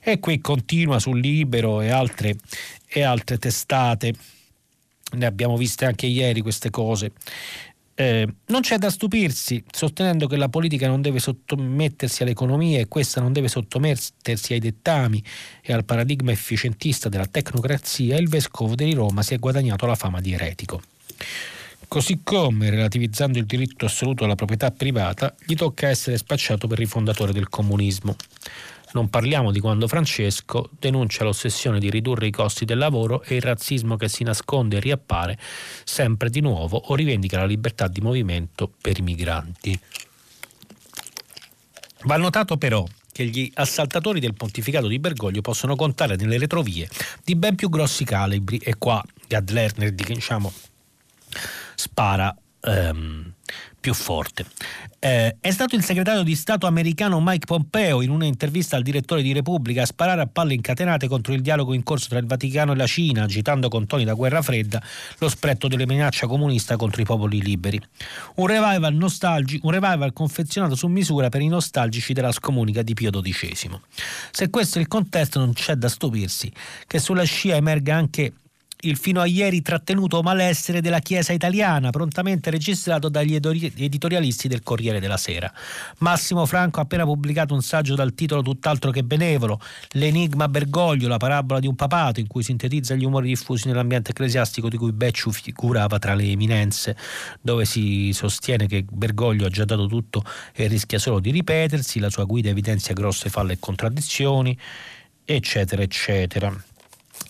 [0.00, 2.36] E qui continua sul Libero e altre,
[2.86, 4.14] e altre testate,
[5.12, 7.10] ne abbiamo viste anche ieri queste cose.
[8.00, 13.20] Eh, non c'è da stupirsi, sostenendo che la politica non deve sottomettersi all'economia e questa
[13.20, 15.22] non deve sottomettersi ai dettami
[15.60, 20.22] e al paradigma efficientista della tecnocrazia, il vescovo di Roma si è guadagnato la fama
[20.22, 20.80] di eretico.
[21.88, 27.34] Così come, relativizzando il diritto assoluto alla proprietà privata, gli tocca essere spacciato per rifondatore
[27.34, 28.16] del comunismo.
[28.92, 33.42] Non parliamo di quando Francesco denuncia l'ossessione di ridurre i costi del lavoro e il
[33.42, 35.38] razzismo che si nasconde e riappare
[35.84, 39.78] sempre di nuovo o rivendica la libertà di movimento per i migranti.
[42.02, 46.88] Va notato però che gli assaltatori del pontificato di Bergoglio possono contare nelle retrovie
[47.22, 50.52] di ben più grossi calibri e qua Gad Lerner diciamo,
[51.74, 53.34] spara ehm,
[53.80, 54.44] più forte.
[54.98, 59.32] Eh, è stato il segretario di Stato americano Mike Pompeo in un'intervista al direttore di
[59.32, 62.76] Repubblica a sparare a palle incatenate contro il dialogo in corso tra il Vaticano e
[62.76, 64.82] la Cina, agitando con toni da guerra fredda
[65.18, 67.80] lo spretto delle minacce comunista contro i popoli liberi.
[68.36, 73.10] Un revival, nostalgi- un revival confezionato su misura per i nostalgici della scomunica di Pio
[73.10, 73.80] XII.
[74.30, 76.52] Se questo è il contesto non c'è da stupirsi
[76.86, 78.34] che sulla scia emerga anche
[78.82, 85.00] il fino a ieri trattenuto malessere della Chiesa italiana, prontamente registrato dagli editorialisti del Corriere
[85.00, 85.52] della Sera.
[85.98, 89.60] Massimo Franco ha appena pubblicato un saggio dal titolo tutt'altro che benevolo,
[89.92, 94.68] L'enigma Bergoglio, la parabola di un papato, in cui sintetizza gli umori diffusi nell'ambiente ecclesiastico
[94.68, 96.96] di cui Becciu figurava tra le eminenze,
[97.40, 100.24] dove si sostiene che Bergoglio ha già dato tutto
[100.54, 104.56] e rischia solo di ripetersi, la sua guida evidenzia grosse falle e contraddizioni,
[105.24, 106.69] eccetera, eccetera.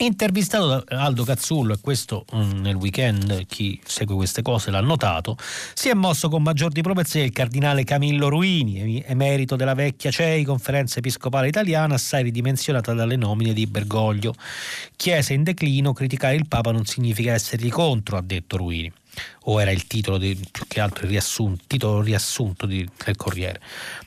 [0.02, 5.36] Intervistato da Aldo Cazzullo, e questo mm, nel weekend chi segue queste cose l'ha notato,
[5.74, 11.00] si è mosso con maggior diplomazia il cardinale Camillo Ruini, emerito della vecchia CEI, conferenza
[11.00, 14.32] episcopale italiana, assai ridimensionata dalle nomine di Bergoglio.
[14.96, 18.90] Chiesa in declino, criticare il Papa non significa essergli contro, ha detto Ruini
[19.44, 23.60] o era il titolo di, più che altro il riassunto, titolo riassunto di, del Corriere.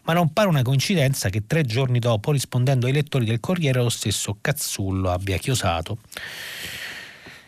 [0.04, 3.90] Ma non pare una coincidenza che tre giorni dopo, rispondendo ai lettori del Corriere, lo
[3.90, 5.98] stesso Cazzullo abbia chiosato.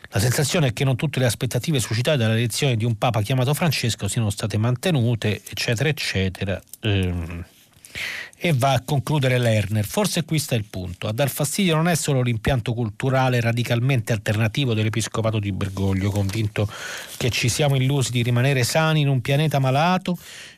[0.09, 4.07] La sensazione è che non tutte le aspettative suscitate dall'elezione di un Papa chiamato Francesco
[4.07, 6.61] siano state mantenute, eccetera, eccetera.
[6.82, 7.45] Ehm
[8.48, 9.84] e va a concludere Lerner.
[9.84, 11.08] Forse qui sta il punto.
[11.08, 16.70] A dar fastidio non è solo l'impianto culturale radicalmente alternativo dell'Episcopato di Bergoglio, convinto
[17.18, 20.16] che ci siamo illusi di rimanere sani in un pianeta malato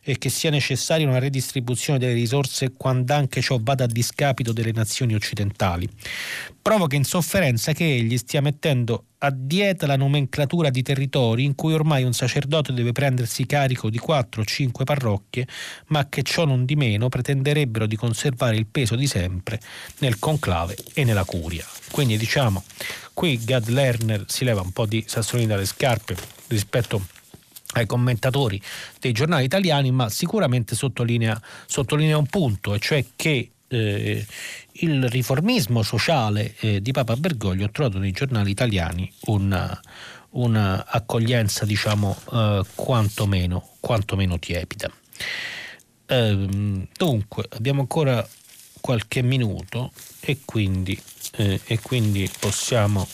[0.09, 4.71] e che sia necessaria una redistribuzione delle risorse quando anche ciò vada a discapito delle
[4.71, 5.89] nazioni occidentali.
[6.61, 12.03] Provoca insofferenza che egli stia mettendo a dieta la nomenclatura di territori in cui ormai
[12.03, 15.45] un sacerdote deve prendersi carico di 4 o 5 parrocchie,
[15.87, 19.59] ma che ciò non di meno pretenderebbero di conservare il peso di sempre
[19.97, 21.65] nel conclave e nella curia.
[21.91, 22.63] Quindi diciamo,
[23.13, 26.15] qui Gad Lerner si leva un po' di sassolini dalle scarpe
[26.47, 27.15] rispetto
[27.79, 28.61] ai commentatori
[28.99, 34.25] dei giornali italiani, ma sicuramente sottolinea, sottolinea un punto, e cioè che eh,
[34.71, 39.79] il riformismo sociale eh, di Papa Bergoglio ha trovato nei giornali italiani una,
[40.31, 44.91] una accoglienza diciamo eh, quantomeno, quantomeno tiepida.
[46.07, 48.25] Ehm, dunque abbiamo ancora
[48.79, 50.97] qualche minuto e quindi,
[51.35, 53.07] eh, e quindi possiamo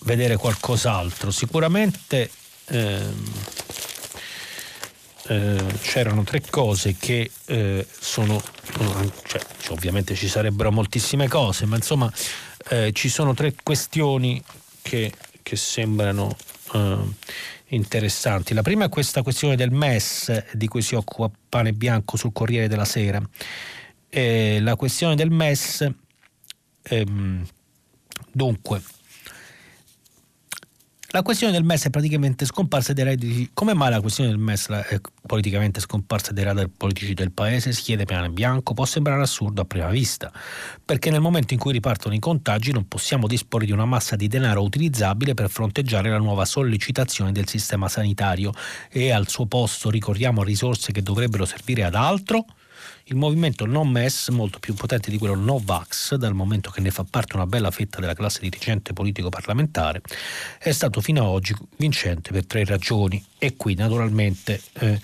[0.00, 1.30] vedere qualcos'altro.
[1.30, 2.30] Sicuramente
[2.66, 3.32] ehm,
[5.28, 8.42] eh, c'erano tre cose che eh, sono,
[9.26, 12.10] cioè, ovviamente ci sarebbero moltissime cose, ma insomma
[12.70, 14.42] eh, ci sono tre questioni
[14.80, 15.12] che,
[15.42, 16.34] che sembrano
[16.72, 16.96] eh,
[17.66, 18.54] interessanti.
[18.54, 22.68] La prima è questa questione del MES di cui si occupa Pane Bianco sul Corriere
[22.68, 23.20] della Sera.
[24.10, 25.86] la questione del MES,
[26.84, 27.46] ehm,
[28.32, 28.80] dunque,
[31.10, 33.48] la questione del MES è praticamente scomparsa dai redditi.
[33.54, 37.72] Come mai la questione del MES è politicamente scomparsa dai radar politici del paese?
[37.72, 38.74] Si chiede piano bianco.
[38.74, 40.30] Può sembrare assurdo a prima vista,
[40.84, 44.28] perché nel momento in cui ripartono i contagi non possiamo disporre di una massa di
[44.28, 48.52] denaro utilizzabile per fronteggiare la nuova sollecitazione del sistema sanitario
[48.90, 52.44] e al suo posto ricorriamo a risorse che dovrebbero servire ad altro?
[53.10, 57.06] Il movimento non MES, molto più potente di quello Novax, dal momento che ne fa
[57.08, 60.02] parte una bella fetta della classe dirigente politico-parlamentare,
[60.58, 63.24] è stato fino ad oggi vincente per tre ragioni.
[63.38, 65.00] E qui naturalmente eh,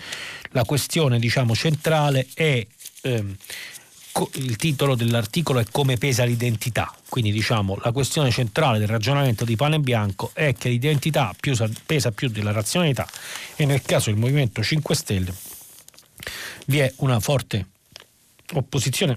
[0.51, 2.67] la questione diciamo, centrale è...
[3.03, 3.25] Eh,
[4.35, 9.57] il titolo dell'articolo è come pesa l'identità, quindi diciamo la questione centrale del ragionamento di
[9.57, 11.35] Pane Bianco è che l'identità
[11.85, 13.09] pesa più della razionalità
[13.57, 15.35] e nel caso del Movimento 5 Stelle
[16.67, 17.67] vi è una forte
[18.59, 19.17] opposizione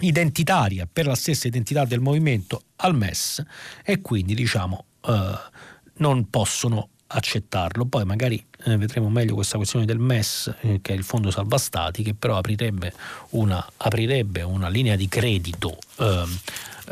[0.00, 3.42] identitaria per la stessa identità del movimento al MES
[3.84, 5.38] e quindi diciamo eh,
[5.94, 7.86] non possono accettarlo.
[7.86, 11.58] Poi magari eh, vedremo meglio questa questione del MES, eh, che è il Fondo Salva
[11.58, 12.92] Stati, che però aprirebbe
[13.30, 16.38] una, aprirebbe una linea di credito ehm,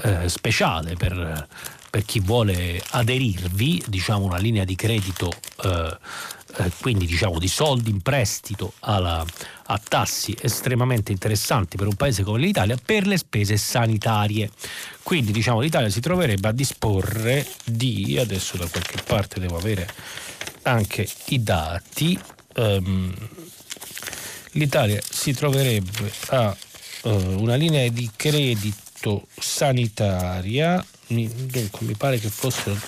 [0.03, 1.47] eh, speciale per,
[1.91, 5.33] per, chi vuole aderirvi, diciamo una linea di credito
[6.57, 9.25] eh, quindi diciamo di soldi in prestito alla,
[9.67, 14.51] a tassi estremamente interessanti per un paese come l'Italia per le spese sanitarie.
[15.03, 19.89] Quindi diciamo l'Italia si troverebbe a disporre di, adesso da qualche parte devo avere
[20.63, 22.19] anche i dati,
[22.57, 23.15] um,
[24.53, 26.57] l'Italia si troverebbe a
[27.03, 32.79] uh, una linea di credito sanitaria, mi, dunque mi pare che fossero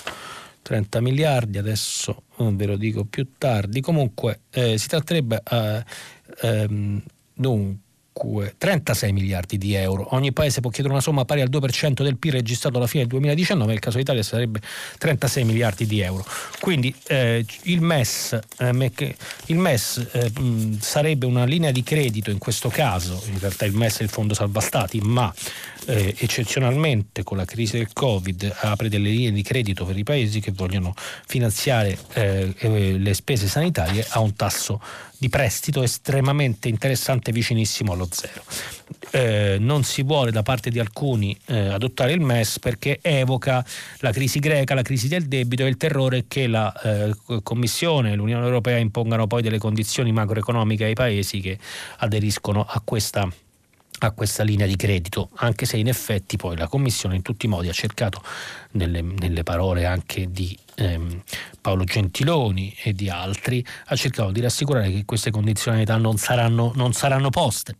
[0.63, 5.85] 30 miliardi, adesso ve lo dico più tardi, comunque eh, si tratterebbe eh,
[6.43, 7.03] ehm,
[7.35, 10.15] dunque 36 miliardi di euro.
[10.15, 13.13] Ogni paese può chiedere una somma pari al 2% del PIL registrato alla fine del
[13.13, 14.61] 2019, nel caso d'Italia sarebbe
[14.99, 16.25] 36 miliardi di euro.
[16.61, 18.91] Quindi eh, il MES, eh,
[19.47, 20.33] il MES eh,
[20.81, 24.35] sarebbe una linea di credito in questo caso, in realtà il MES è il Fondo
[24.35, 25.33] Salva Stati, ma
[25.87, 30.41] eh, eccezionalmente con la crisi del Covid apre delle linee di credito per i paesi
[30.41, 30.95] che vogliono
[31.27, 34.81] finanziare eh, eh le spese sanitarie a un tasso
[35.21, 38.43] di prestito estremamente interessante vicinissimo allo zero.
[39.11, 43.63] Eh, non si vuole da parte di alcuni eh, adottare il MES perché evoca
[43.99, 48.15] la crisi greca, la crisi del debito e il terrore che la eh, Commissione e
[48.15, 51.59] l'Unione Europea impongano poi delle condizioni macroeconomiche ai paesi che
[51.99, 53.29] aderiscono a questa
[54.07, 57.49] a questa linea di credito, anche se in effetti poi la Commissione in tutti i
[57.49, 58.23] modi ha cercato,
[58.73, 61.23] nelle, nelle parole anche di ehm,
[61.61, 66.93] Paolo Gentiloni e di altri, ha cercato di rassicurare che queste condizionalità non saranno, non
[66.93, 67.77] saranno poste.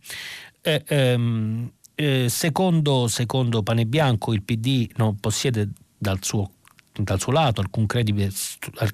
[0.61, 6.51] Eh, ehm, eh, secondo, secondo Pane Bianco il PD non possiede dal suo
[6.93, 8.31] dal suo lato alcun credibile,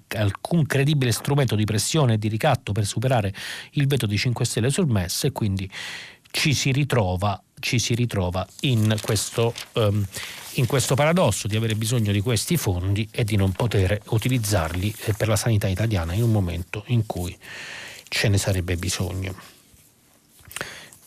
[0.10, 3.34] alcun credibile, strumento di pressione e di ricatto per superare
[3.72, 5.70] il veto di 5 Stelle sul MES e quindi
[6.38, 10.06] ci si ritrova, ci si ritrova in, questo, um,
[10.54, 15.14] in questo paradosso di avere bisogno di questi fondi e di non poter utilizzarli eh,
[15.14, 17.36] per la sanità italiana in un momento in cui
[18.08, 19.34] ce ne sarebbe bisogno.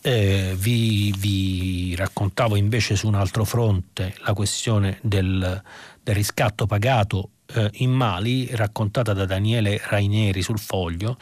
[0.02, 5.62] Eh, vi, vi, raccontavo invece su un altro fronte la questione del,
[6.02, 11.18] del riscatto pagato eh, in Mali, raccontata da Daniele Rainieri sul foglio,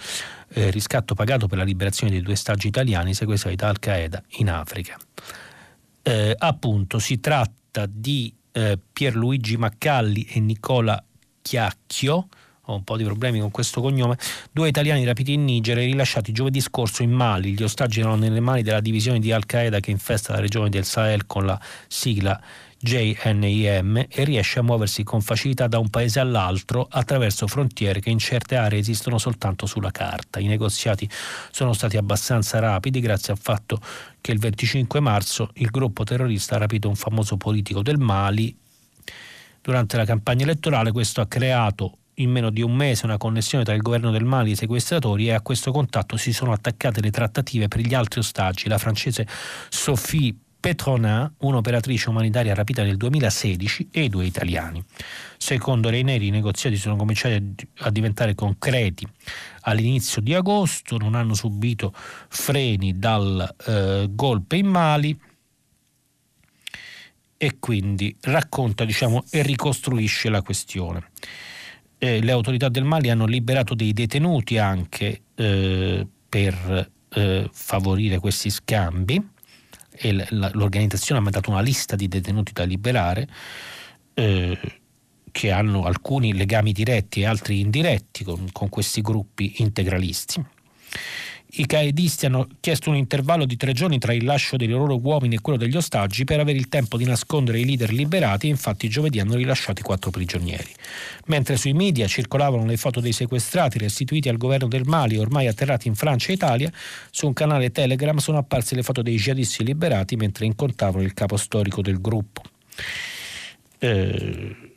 [0.51, 4.97] eh, riscatto pagato per la liberazione dei due stagi italiani sequestrati da Al-Qaeda in Africa.
[6.03, 11.03] Eh, appunto, si tratta di eh, Pierluigi Maccalli e Nicola
[11.43, 12.29] Chiacchio,
[12.69, 14.19] ho un po' di problemi con questo cognome,
[14.53, 17.55] due italiani rapiti in Niger e rilasciati giovedì scorso in Mali.
[17.55, 21.27] Gli ostaggi erano nelle mani della divisione di Al-Qaeda che infesta la regione del Sahel
[21.27, 22.39] con la sigla
[22.81, 28.19] JNIM e riesce a muoversi con facilità da un paese all'altro attraverso frontiere che in
[28.19, 30.39] certe aree esistono soltanto sulla carta.
[30.39, 31.09] I negoziati
[31.51, 33.81] sono stati abbastanza rapidi grazie al fatto
[34.21, 38.57] che il 25 marzo il gruppo terrorista ha rapito un famoso politico del Mali.
[39.61, 43.75] Durante la campagna elettorale questo ha creato in meno di un mese una connessione tra
[43.75, 47.11] il governo del Mali e i sequestratori e a questo contatto si sono attaccate le
[47.11, 48.69] trattative per gli altri ostaggi.
[48.69, 49.27] La francese
[49.69, 54.83] Sophie Petronin, un'operatrice umanitaria rapita nel 2016, e i due italiani.
[55.37, 59.07] Secondo Reineri i negoziati sono cominciati a diventare concreti
[59.63, 65.19] all'inizio di agosto, non hanno subito freni dal eh, golpe in Mali
[67.37, 71.11] e quindi racconta diciamo, e ricostruisce la questione
[71.99, 78.51] eh, le autorità del Mali hanno liberato dei detenuti anche eh, per eh, favorire questi
[78.51, 79.37] scambi
[80.01, 83.29] e l'organizzazione ha mandato una lista di detenuti da liberare
[84.15, 84.59] eh,
[85.31, 90.45] che hanno alcuni legami diretti e altri indiretti con, con questi gruppi integralisti.
[91.51, 95.37] I caedisti hanno chiesto un intervallo di tre giorni tra il lascio dei loro uomini
[95.37, 98.89] e quello degli ostaggi per avere il tempo di nascondere i leader liberati e infatti
[98.89, 100.71] giovedì hanno rilasciato i quattro prigionieri.
[101.27, 105.89] Mentre sui media circolavano le foto dei sequestrati restituiti al governo del Mali ormai atterrati
[105.89, 106.71] in Francia e Italia,
[107.11, 111.39] su un canale Telegram sono apparse le foto dei jihadisti liberati mentre incontravano il capo
[111.39, 112.43] storico del gruppo.
[113.79, 114.68] Eh,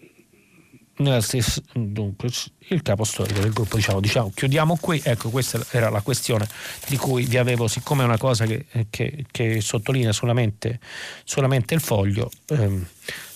[1.21, 2.29] stessa, dunque,
[2.67, 5.01] il capo storico del gruppo diciamo, diciamo chiudiamo qui.
[5.03, 6.47] Ecco questa era la questione
[6.87, 10.79] di cui vi avevo siccome è una cosa che, che, che sottolinea solamente,
[11.23, 12.85] solamente, il foglio ehm,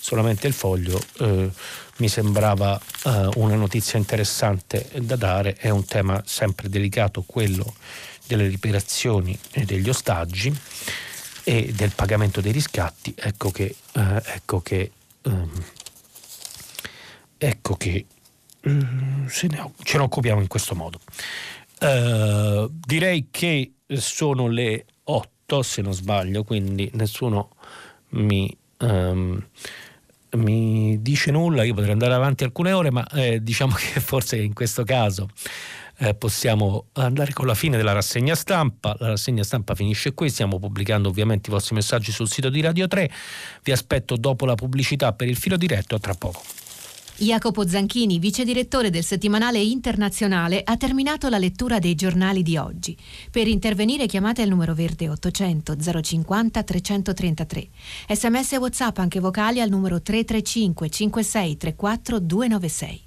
[0.05, 1.49] solamente il foglio eh,
[1.97, 5.55] mi sembrava eh, una notizia interessante da dare.
[5.55, 7.73] È un tema sempre delicato quello
[8.27, 10.55] delle liberazioni degli ostaggi
[11.43, 13.15] e del pagamento dei riscatti.
[13.17, 14.91] Ecco che, eh, ecco che
[15.23, 15.63] ehm,
[17.37, 18.05] ecco che
[18.63, 20.99] uh, ne, ce ne occupiamo in questo modo.
[21.79, 27.49] Uh, direi che sono le 8 se non sbaglio, quindi nessuno
[28.09, 29.43] mi, um,
[30.31, 34.53] mi dice nulla, io potrei andare avanti alcune ore, ma eh, diciamo che forse in
[34.53, 35.29] questo caso
[35.97, 38.95] eh, possiamo andare con la fine della rassegna stampa.
[38.99, 42.87] La rassegna stampa finisce qui, stiamo pubblicando ovviamente i vostri messaggi sul sito di Radio
[42.87, 43.09] 3.
[43.63, 46.41] Vi aspetto dopo la pubblicità per il filo diretto, a tra poco.
[47.17, 52.95] Jacopo Zanchini, vice direttore del settimanale internazionale, ha terminato la lettura dei giornali di oggi.
[53.31, 57.67] Per intervenire chiamate il numero verde 800 050 333.
[58.09, 63.04] Sms e WhatsApp anche vocali al numero 335 56 34 296.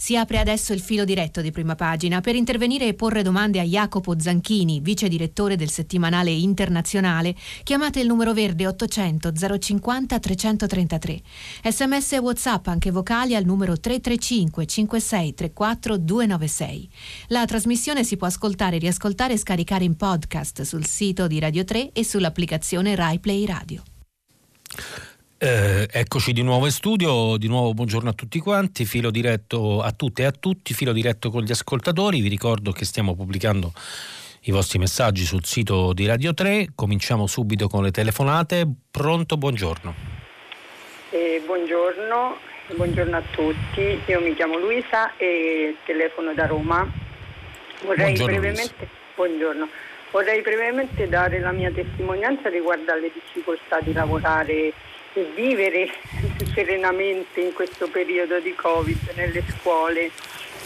[0.00, 3.64] Si apre adesso il filo diretto di prima pagina per intervenire e porre domande a
[3.64, 7.34] Jacopo Zanchini, vice direttore del settimanale internazionale.
[7.64, 11.20] Chiamate il numero verde 800 050 333.
[11.64, 16.88] Sms e WhatsApp anche vocali al numero 335 56 34 296.
[17.26, 21.90] La trasmissione si può ascoltare, riascoltare e scaricare in podcast sul sito di Radio 3
[21.90, 23.82] e sull'applicazione RaiPlay Radio.
[25.40, 29.92] Eh, eccoci di nuovo in studio, di nuovo buongiorno a tutti quanti, filo diretto a
[29.92, 33.72] tutte e a tutti, filo diretto con gli ascoltatori, vi ricordo che stiamo pubblicando
[34.42, 39.94] i vostri messaggi sul sito di Radio 3, cominciamo subito con le telefonate, pronto, buongiorno.
[41.10, 42.36] Eh, buongiorno,
[42.74, 46.84] buongiorno a tutti, io mi chiamo Luisa e telefono da Roma.
[47.84, 49.68] Vorrei Buongiorno, brevemente, buongiorno.
[50.10, 54.72] Vorrei brevemente dare la mia testimonianza riguardo alle difficoltà di lavorare
[55.34, 55.88] vivere
[56.54, 60.10] serenamente in questo periodo di Covid nelle scuole.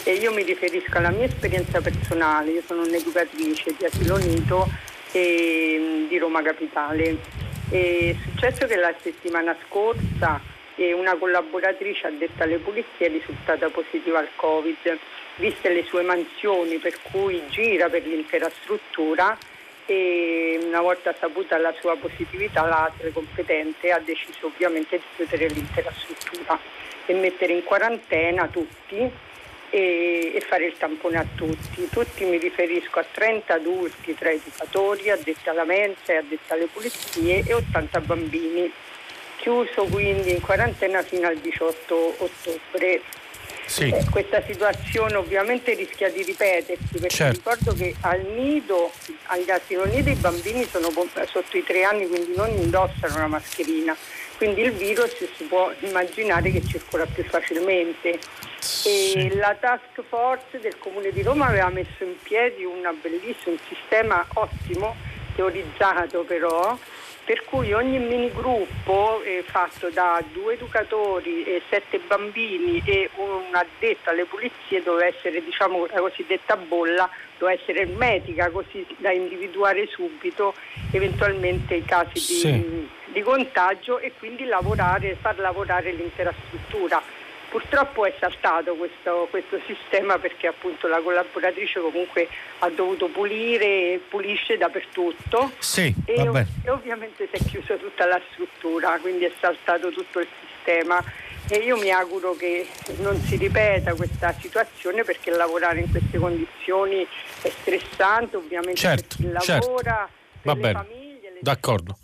[0.05, 4.69] E io mi riferisco alla mia esperienza personale, io sono un'educatrice di asilo nido
[5.13, 7.19] e, di Roma Capitale.
[7.71, 10.41] È successo che la settimana scorsa
[10.77, 14.99] eh, una collaboratrice addetta alle pulizie è risultata positiva al Covid,
[15.37, 19.37] viste le sue mansioni per cui gira per l'intera struttura
[19.87, 25.93] e una volta saputa la sua positività l'ASL competente ha deciso ovviamente di chiudere l'intera
[25.97, 26.59] struttura
[27.07, 29.11] e mettere in quarantena tutti
[29.71, 31.89] e, e fare il tampone a tutti.
[31.91, 37.43] Tutti mi riferisco a 30 adulti tra educatori, addetti alla mensa e addetti alle pulizie
[37.47, 38.71] e 80 bambini.
[39.37, 43.01] Chiuso quindi in quarantena fino al 18 ottobre.
[43.73, 43.89] Sì.
[43.89, 47.39] Eh, questa situazione ovviamente rischia di ripetersi perché Certo.
[47.39, 48.93] ricordo che al nido,
[49.29, 53.97] agli asilo nido i bambini sono sotto i tre anni quindi non indossano la mascherina,
[54.37, 58.19] quindi il virus si può immaginare che circola più facilmente.
[58.59, 59.35] Sì.
[59.37, 64.27] La task force del Comune di Roma aveva messo in piedi una bellissimo un sistema
[64.35, 64.95] ottimo,
[65.35, 66.79] teorizzato però,
[67.33, 74.11] per cui ogni minigruppo è fatto da due educatori e sette bambini e un addetto
[74.11, 77.09] alle pulizie doveva essere diciamo la cosiddetta bolla,
[77.39, 80.53] doveva essere ermetica così da individuare subito
[80.91, 82.89] eventualmente i casi di, Sì.
[83.07, 87.01] di contagio e quindi lavorare, far lavorare l'intera struttura.
[87.53, 92.27] Purtroppo è saltato questo, questo sistema perché appunto la collaboratrice comunque
[92.61, 97.77] ha dovuto pulire e pulisce dappertutto Sì, e, va ov- e ovviamente si è chiusa
[97.77, 101.05] tutta la struttura, quindi è saltato tutto il sistema
[101.47, 102.67] e io mi auguro che
[103.01, 107.07] non si ripeta questa situazione perché lavorare in queste condizioni
[107.43, 109.67] è stressante ovviamente Certo, per chi certo.
[109.67, 110.09] lavora,
[110.41, 110.73] Va per le bene.
[110.73, 111.31] famiglie.
[111.33, 111.99] le- D'accordo.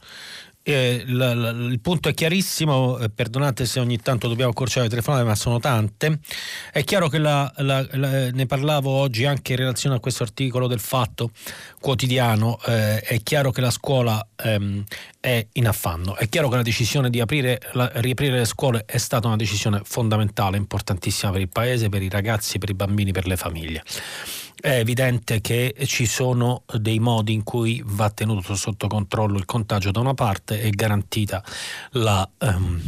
[0.69, 4.91] Eh, la- la- il punto è chiarissimo, eh, perdonate se ogni tanto dobbiamo accorciare le
[4.91, 6.19] telefonate, ma sono tante.
[6.71, 7.87] È chiaro che la- la-
[8.31, 11.31] ne parlavo oggi anche in relazione a questo articolo del Fatto
[11.81, 14.85] Quotidiano, eh, è chiaro che la scuola ehm,
[15.19, 17.59] è in affanno, è chiaro che la decisione di aprire,
[17.95, 22.59] riaprire le scuole è stata una decisione fondamentale, importantissima per il Paese, per i ragazzi,
[22.59, 23.83] per i bambini, per le famiglie.
[24.61, 29.93] È evidente che ci sono dei modi in cui va tenuto sotto controllo il contagio
[29.93, 31.45] da una parte e garantita
[31.93, 32.83] la ehm,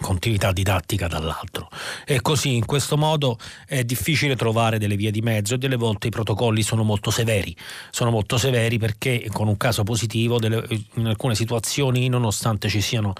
[0.00, 1.68] continuità didattica dall'altro.
[2.04, 6.08] E così in questo modo è difficile trovare delle vie di mezzo e delle volte
[6.08, 7.54] i protocolli sono molto severi.
[7.90, 13.12] Sono molto severi perché con un caso positivo delle- in alcune situazioni, nonostante ci siano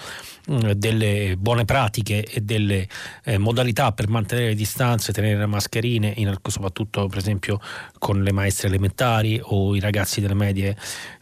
[0.46, 2.88] mh, delle buone pratiche e delle
[3.24, 7.60] eh, modalità per mantenere le distanze, tenere le mascherine, in soprattutto per esempio
[7.98, 10.76] con le maestre elementari o i ragazzi delle medie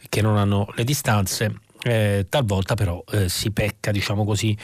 [0.09, 4.57] che non hanno le distanze, eh, talvolta però eh, si pecca, diciamo così,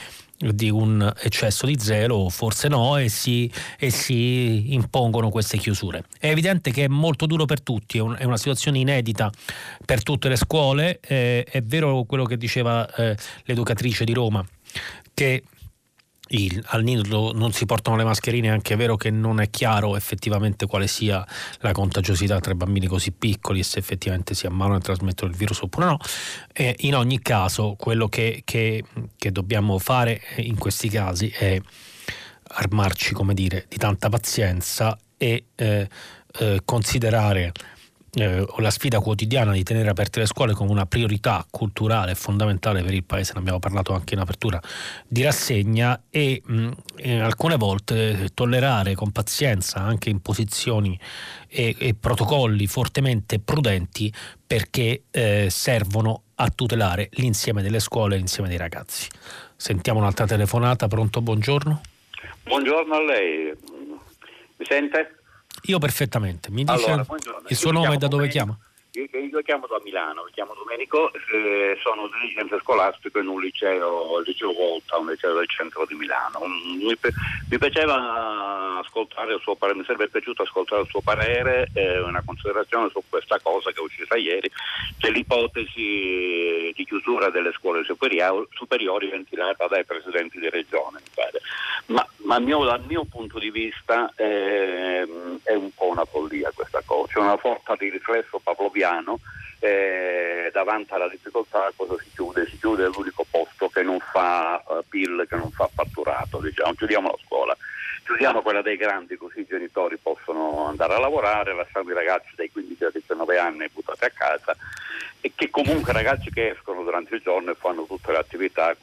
[0.52, 6.04] di un eccesso di zelo, forse no, e si, e si impongono queste chiusure.
[6.18, 9.30] È evidente che è molto duro per tutti, è, un- è una situazione inedita
[9.84, 14.44] per tutte le scuole, eh, è vero quello che diceva eh, l'educatrice di Roma,
[15.12, 15.42] che
[16.34, 19.96] il- al nido non si portano le mascherine, è anche vero che non è chiaro
[19.96, 21.24] effettivamente quale sia
[21.60, 25.36] la contagiosità tra i bambini così piccoli e se effettivamente si ammalano e trasmettono il
[25.36, 25.98] virus oppure no.
[26.52, 28.84] E in ogni caso, quello che, che-
[29.16, 31.60] che dobbiamo fare in questi casi è
[32.56, 35.88] armarci, come dire, di tanta pazienza e eh,
[36.38, 37.52] eh, considerare
[38.14, 42.94] eh, la sfida quotidiana di tenere aperte le scuole come una priorità culturale fondamentale per
[42.94, 44.60] il Paese, ne abbiamo parlato anche in apertura
[45.06, 50.98] di rassegna e mh, eh, alcune volte tollerare con pazienza anche imposizioni
[51.48, 54.12] e, e protocolli fortemente prudenti
[54.46, 59.08] perché eh, servono a tutelare l'insieme delle scuole e l'insieme dei ragazzi.
[59.56, 61.80] Sentiamo un'altra telefonata, pronto, buongiorno?
[62.44, 63.52] Buongiorno a lei,
[64.56, 65.23] mi sente?
[65.66, 67.06] Io perfettamente, mi dice Allora,
[67.48, 68.58] il suo mi nome e da dove chiama?
[68.94, 74.20] io, io chiamo da Milano, mi chiamo Domenico, eh, sono dirigente scolastico in un liceo,
[74.20, 76.40] il liceo Volta, un liceo del centro di Milano.
[76.46, 76.96] Mi,
[77.50, 82.22] mi piaceva ascoltare il suo parere, mi sarebbe piaciuto ascoltare il suo parere e una
[82.24, 84.50] considerazione su questa cosa che è uscita ieri,
[84.98, 91.00] dell'ipotesi di chiusura delle scuole superiori, superiori ventilata dai presidenti di regione.
[91.86, 95.06] Ma, ma mio, dal mio punto di vista eh,
[95.42, 99.18] è un po' una follia questa cosa, c'è una forza di riflesso pavloviano
[99.64, 102.46] eh, davanti alla difficoltà cosa si chiude?
[102.46, 107.08] Si chiude l'unico posto che non fa uh, PIL, che non fa fatturato, diciamo, chiudiamo
[107.08, 107.56] la scuola.
[108.04, 112.50] Chiudiamo quella dei grandi così i genitori possono andare a lavorare, lasciamo i ragazzi dai
[112.50, 114.54] 15 ai 19 anni buttati a casa
[115.22, 118.76] e che comunque ragazzi che escono durante il giorno e fanno tutte le attività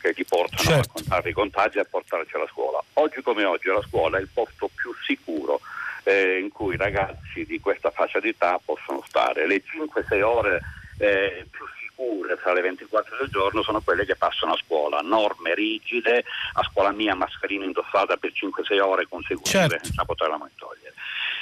[0.00, 0.72] che ti portano certo.
[0.72, 2.82] a raccontare i contagi e a portarci alla scuola.
[2.94, 5.60] Oggi come oggi la scuola è il posto più sicuro
[6.04, 9.46] eh, in cui i ragazzi di questa fascia d'età possono stare.
[9.46, 10.60] Le 5-6 ore
[10.98, 15.54] eh, più sicure fra le 24 del giorno sono quelle che passano a scuola, norme
[15.54, 16.24] rigide,
[16.54, 19.84] a scuola mia mascherina indossata per 5-6 ore consecutive certo.
[19.84, 20.94] senza poterla mai togliere.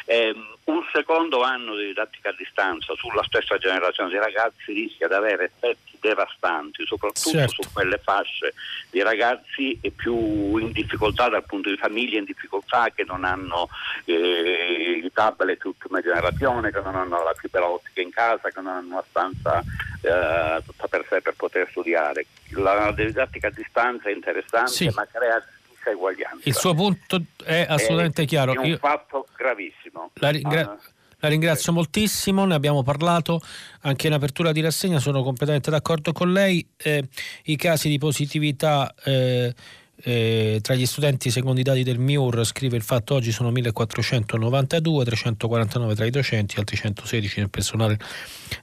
[0.08, 0.32] Eh,
[0.64, 5.44] un secondo anno di didattica a distanza sulla stessa generazione di ragazzi rischia di avere
[5.44, 7.62] effetti devastanti, soprattutto certo.
[7.62, 8.54] su quelle fasce
[8.90, 13.68] di ragazzi più in difficoltà dal punto di famiglia, in difficoltà che non hanno
[14.04, 18.60] eh, i tablet di ultima generazione, che non hanno la fibra ottica in casa, che
[18.60, 22.26] non hanno una stanza eh, tutta per sé per poter studiare.
[22.50, 24.90] La didattica a distanza è interessante, sì.
[24.94, 25.42] ma crea
[25.86, 26.48] stessa eguaglianza.
[26.48, 28.54] Il suo punto è assolutamente è chiaro.
[28.54, 28.78] È un Io...
[28.78, 30.10] fatto gravissimo.
[30.14, 30.60] La, ringra...
[30.60, 30.78] ah,
[31.18, 33.40] la ringrazio moltissimo, ne abbiamo parlato
[33.82, 36.66] anche in apertura di rassegna, sono completamente d'accordo con lei.
[36.76, 37.08] Eh,
[37.44, 39.54] I casi di positività eh,
[40.02, 45.04] eh, tra gli studenti, secondo i dati del MIUR, scrive il fatto oggi sono 1492,
[45.04, 47.98] 349 tra i docenti, altri 116 nel personale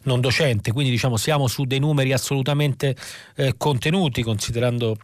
[0.03, 2.95] non docente, quindi diciamo siamo su dei numeri assolutamente
[3.35, 4.95] eh, contenuti considerando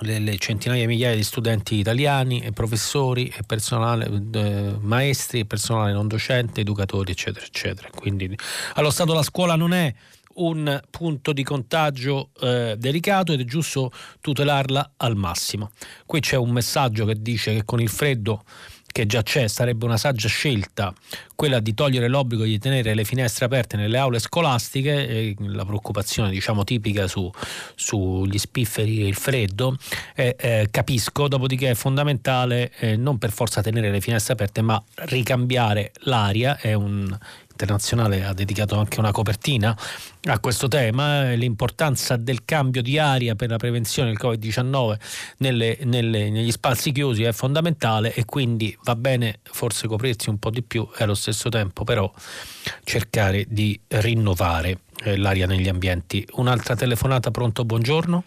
[0.00, 5.44] le, le, centinaia di migliaia di studenti italiani e professori e personale, eh, maestri e
[5.44, 7.88] personale non docente, educatori eccetera eccetera.
[7.94, 8.36] Quindi
[8.74, 9.92] allo stato la scuola non è
[10.38, 13.90] un punto di contagio eh, delicato ed è giusto
[14.20, 15.70] tutelarla al massimo.
[16.06, 18.44] Qui c'è un messaggio che dice che con il freddo
[18.90, 20.92] che già c'è, sarebbe una saggia scelta
[21.38, 26.64] quella di togliere l'obbligo di tenere le finestre aperte nelle aule scolastiche, la preoccupazione diciamo
[26.64, 27.30] tipica su,
[27.76, 29.76] sugli spifferi e il freddo,
[30.16, 34.82] eh, eh, capisco, dopodiché è fondamentale eh, non per forza tenere le finestre aperte ma
[34.94, 37.16] ricambiare l'aria, è un
[37.58, 39.76] internazionale ha dedicato anche una copertina
[40.26, 44.98] a questo tema, l'importanza del cambio di aria per la prevenzione del Covid-19
[45.38, 50.50] nelle, nelle, negli spazi chiusi è fondamentale e quindi va bene forse coprirsi un po'
[50.50, 52.10] di più e allo stesso tempo però
[52.84, 56.24] cercare di rinnovare eh, l'aria negli ambienti.
[56.34, 58.22] Un'altra telefonata, pronto, buongiorno.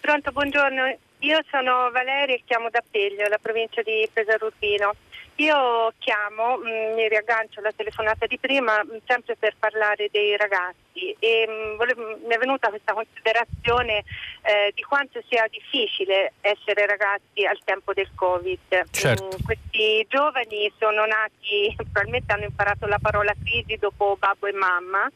[0.00, 0.96] Pronto, buongiorno.
[1.20, 4.94] Io sono Valeria e chiamo da Peglio, la provincia di Pesaro Urbino.
[5.40, 10.08] Io chiamo, mh, mm, mi riaggancio alla telefonata di prima, mh, mm, sempre per parlare
[10.12, 14.04] dei ragazzi e mh, mm, volevo, mi è venuta questa considerazione
[14.42, 18.90] eh, di quanto sia difficile essere ragazzi al tempo del Covid.
[18.90, 19.38] Certo.
[19.42, 25.10] questi giovani sono nati, probabilmente hanno imparato la parola crisi dopo babbo e mamma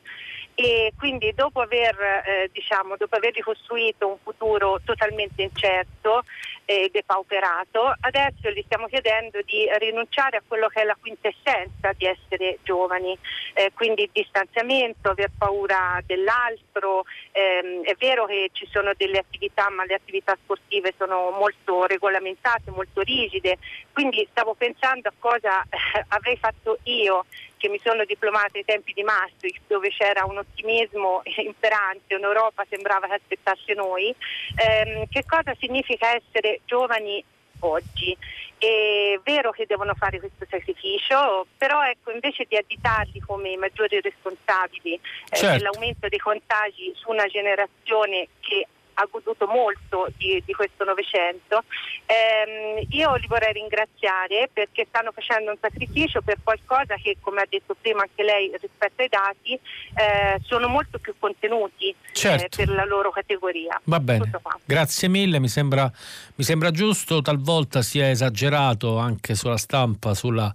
[0.55, 6.23] e quindi dopo aver, eh, diciamo, dopo aver ricostruito un futuro totalmente incerto
[6.65, 12.07] e depauperato, adesso gli stiamo chiedendo di rinunciare a quello che è la quintessenza di
[12.07, 13.17] essere giovani,
[13.55, 19.85] eh, quindi distanziamento, aver paura dell'altro, eh, è vero che ci sono delle attività ma
[19.85, 23.59] le attività sportive sono molto regolamentate, molto rigide,
[23.93, 27.25] quindi stavo pensando a cosa eh, avrei fatto io
[27.65, 33.07] che mi sono diplomata ai tempi di Maastricht dove c'era un ottimismo imperante, un'Europa sembrava
[33.07, 34.15] che aspettasse noi,
[34.57, 37.23] ehm, che cosa significa essere giovani
[37.61, 38.17] oggi?
[38.57, 44.01] È vero che devono fare questo sacrificio, però ecco, invece di additarli come i maggiori
[44.01, 45.57] responsabili eh, certo.
[45.57, 51.65] dell'aumento dei contagi su una generazione che ha goduto molto di, di questo Novecento.
[52.07, 57.47] Eh, io li vorrei ringraziare perché stanno facendo un sacrificio per qualcosa che, come ha
[57.49, 62.61] detto prima anche lei rispetto ai dati, eh, sono molto più contenuti eh, certo.
[62.61, 63.81] eh, per la loro categoria.
[63.85, 64.31] Va bene,
[64.65, 65.91] grazie mille, mi sembra,
[66.37, 70.53] mi sembra, giusto, talvolta si è esagerato anche sulla stampa, sulla,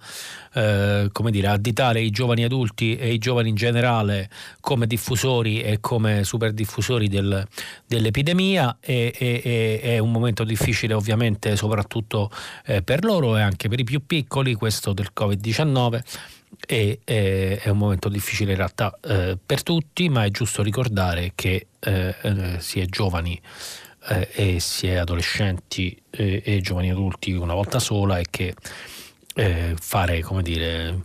[0.60, 4.30] eh, come dire, additare i giovani adulti e i giovani in generale
[4.60, 7.48] come diffusori e come superdiffusori del,
[7.86, 12.30] dell'epidemia l'epidemia è, è, un momento difficile ovviamente soprattutto
[12.66, 16.02] eh, per loro e anche per i più piccoli, questo del Covid-19
[16.68, 21.32] e eh, è un momento difficile in realtà eh, per tutti, ma è giusto ricordare
[21.36, 23.40] che eh, eh si è giovani
[24.10, 28.56] eh, e si è adolescenti e giovani adulti una volta sola e che
[29.34, 31.04] fare, come dire,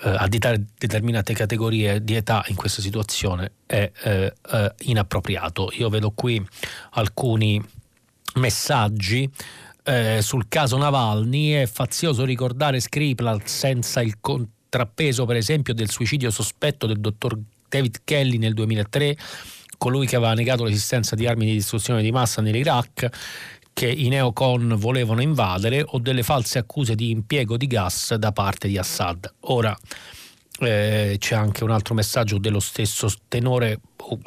[0.00, 4.32] additare determinate categorie di età in questa situazione è
[4.78, 5.70] inappropriato.
[5.74, 6.44] Io vedo qui
[6.92, 7.62] alcuni
[8.34, 9.30] messaggi
[9.88, 16.30] eh, sul caso Navalny è fazioso ricordare Skripal senza il contrappeso per esempio del suicidio
[16.30, 19.16] sospetto del dottor David Kelly nel 2003
[19.78, 23.08] colui che aveva negato l'esistenza di armi di distruzione di massa nell'Iraq
[23.76, 28.68] che i neocon volevano invadere o delle false accuse di impiego di gas da parte
[28.68, 29.30] di Assad.
[29.40, 29.76] Ora
[30.60, 33.80] eh, c'è anche un altro messaggio dello stesso tenore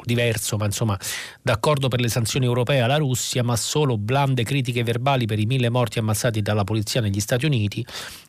[0.04, 0.96] diverso, ma insomma
[1.42, 5.68] d'accordo per le sanzioni europee alla Russia, ma solo blande critiche verbali per i mille
[5.68, 7.84] morti ammazzati dalla polizia negli Stati Uniti,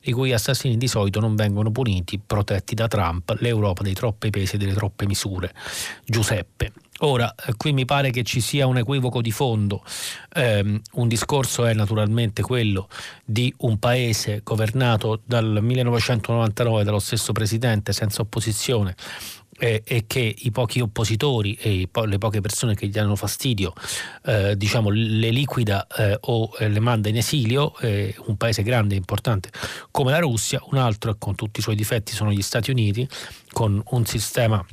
[0.05, 4.55] i cui assassini di solito non vengono puniti, protetti da Trump, l'Europa dei troppi pesi
[4.55, 5.53] e delle troppe misure.
[6.03, 6.71] Giuseppe.
[7.03, 9.83] Ora, eh, qui mi pare che ci sia un equivoco di fondo.
[10.33, 12.87] Eh, un discorso è naturalmente quello
[13.25, 18.95] di un paese governato dal 1999 dallo stesso presidente senza opposizione
[19.57, 23.73] eh, e che i pochi oppositori e le poche persone che gli danno fastidio
[24.25, 28.97] eh, diciamo, le liquida eh, o le manda in esilio, eh, un paese grande e
[28.97, 29.49] importante
[29.89, 33.07] come la Russia, un altro con tutti i suoi difetti sono gli Stati Uniti
[33.51, 34.63] con un sistema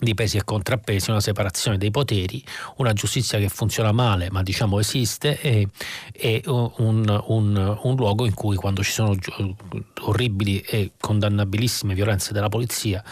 [0.00, 2.42] di pesi e contrappesi, una separazione dei poteri,
[2.76, 5.68] una giustizia che funziona male ma diciamo esiste e,
[6.12, 9.16] e un, un, un, luogo in cui quando ci sono
[10.00, 13.02] orribili e condannabilissime violenze della polizia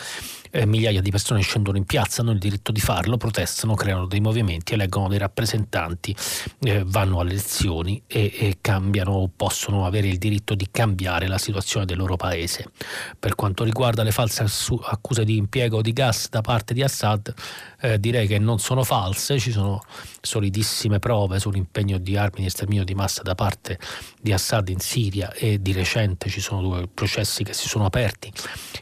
[0.51, 4.20] eh, migliaia di persone scendono in piazza, hanno il diritto di farlo, protestano, creano dei
[4.20, 6.14] movimenti, eleggono dei rappresentanti,
[6.61, 11.86] eh, vanno alle elezioni e, e cambiano possono avere il diritto di cambiare la situazione
[11.86, 12.70] del loro paese.
[13.18, 14.46] Per quanto riguarda le false
[14.82, 17.32] accuse di impiego di gas da parte di Assad,
[17.81, 19.83] eh, direi che non sono false, ci sono
[20.20, 23.79] solidissime prove sull'impegno di armi di esterminio di massa da parte
[24.20, 28.33] di Assad in Siria e di recente ci sono due processi che si sono aperti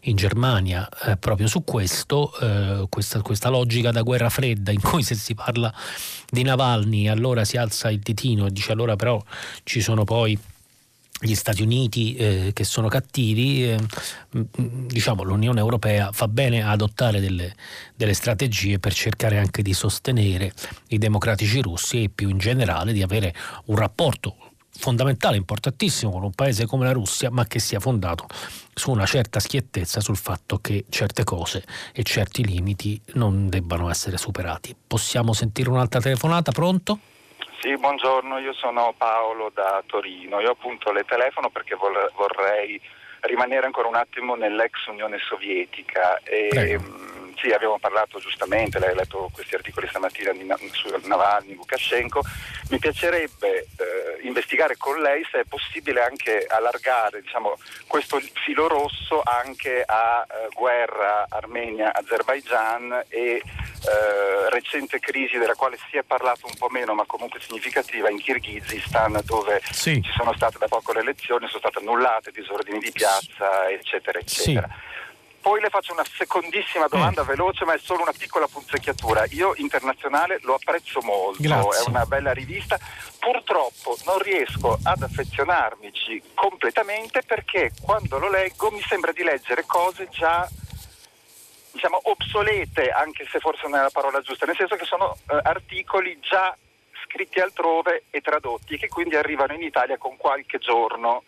[0.03, 0.89] in Germania.
[1.05, 5.35] Eh, proprio su questo, eh, questa, questa, logica da guerra fredda in cui se si
[5.35, 5.73] parla
[6.29, 9.23] di Navalny allora si alza il ditino e dice allora però
[9.63, 10.39] ci sono poi
[11.21, 13.79] gli Stati Uniti eh, che sono cattivi, eh,
[14.31, 17.55] diciamo l'Unione Europea fa bene a adottare delle,
[17.95, 20.53] delle, strategie per cercare anche di sostenere
[20.89, 23.35] i democratici russi e più in generale di avere
[23.67, 24.37] un rapporto
[24.79, 28.27] fondamentale, importantissimo con un paese come la Russia, ma che sia fondato
[28.75, 34.19] su una certa schiettezza sul fatto che certe cose e certi limiti non debbano essere
[34.19, 34.77] superati.
[34.87, 36.53] Possiamo sentire un'altra telefonata?
[36.53, 36.99] Pronto?
[37.61, 40.41] Sì, buongiorno, io sono Paolo da Torino.
[40.41, 42.81] Io appunto le telefono perché vorrei
[43.21, 46.21] rimanere ancora un attimo nell'ex Unione Sovietica.
[46.23, 47.06] E, mm,
[47.37, 52.23] sì, abbiamo parlato giustamente, lei ha letto questi articoli stamattina di, su Navalny, Lukashenko.
[52.71, 57.57] Mi piacerebbe eh, investigare con lei se è possibile anche allargare diciamo,
[57.87, 63.43] questo filo rosso anche a eh, guerra Armenia-Azerbaijan e
[63.87, 68.19] eh, recente crisi della quale si è parlato un po' meno ma comunque significativa in
[68.19, 70.01] Kirghizistan dove sì.
[70.03, 74.67] ci sono state da poco le elezioni, sono state annullate disordini di piazza eccetera eccetera.
[74.67, 74.86] Sì.
[75.47, 77.27] Poi le faccio una secondissima domanda mm.
[77.27, 79.27] veloce, ma è solo una piccola punzecchiatura.
[79.31, 81.85] Io internazionale lo apprezzo molto, Grazie.
[81.85, 82.77] è una bella rivista.
[83.21, 90.09] Purtroppo non riesco ad affezionarmici completamente perché quando lo leggo mi sembra di leggere cose
[90.09, 90.51] già
[91.71, 95.41] diciamo, obsolete, anche se forse non è la parola giusta, nel senso che sono eh,
[95.45, 96.57] articoli già
[97.05, 101.23] scritti altrove e tradotti e che quindi arrivano in Italia con qualche giorno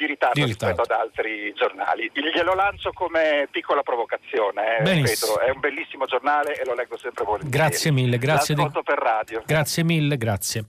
[0.00, 2.10] di ritardo, di rispetto ad altri giornali.
[2.14, 4.94] Glielo lancio come piccola provocazione, eh.
[4.94, 7.54] Ripeto, è un bellissimo giornale e lo leggo sempre volentieri.
[7.54, 8.54] Grazie mille, grazie.
[8.54, 8.66] Di...
[8.82, 9.42] per radio.
[9.44, 10.64] Grazie mille, grazie.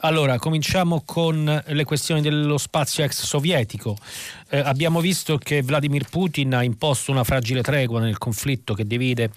[0.00, 3.96] Allora, cominciamo con le questioni dello spazio ex sovietico.
[4.50, 9.30] Eh, abbiamo visto che Vladimir Putin ha imposto una fragile tregua nel conflitto che divide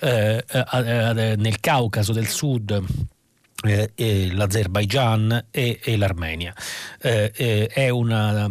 [0.00, 3.16] eh, eh, eh nel Caucaso del Sud
[3.64, 6.54] eh, l'Azerbaigian e, e l'Armenia.
[7.00, 8.48] Eh, eh, è una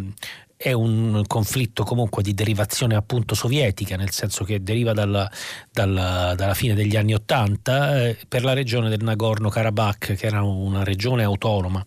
[0.58, 5.30] è un conflitto comunque di derivazione appunto sovietica, nel senso che deriva dalla,
[5.72, 10.84] dalla, dalla fine degli anni Ottanta eh, per la regione del Nagorno-Karabakh, che era una
[10.84, 11.86] regione autonoma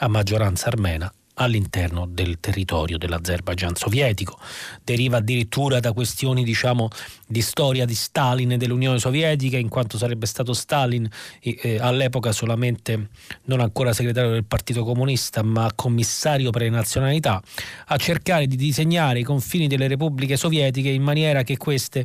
[0.00, 1.10] a maggioranza armena,
[1.40, 4.38] all'interno del territorio dell'Azerbaijan sovietico.
[4.84, 6.88] Deriva addirittura da questioni diciamo,
[7.26, 11.08] di storia di Stalin e dell'Unione Sovietica, in quanto sarebbe stato Stalin
[11.40, 13.08] eh, all'epoca solamente
[13.44, 17.42] non ancora segretario del Partito Comunista, ma commissario per le nazionalità,
[17.86, 22.04] a cercare di disegnare i confini delle repubbliche sovietiche in maniera che queste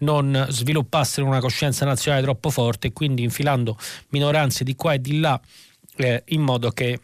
[0.00, 3.76] non sviluppassero una coscienza nazionale troppo forte e quindi infilando
[4.10, 5.40] minoranze di qua e di là
[5.96, 7.00] eh, in modo che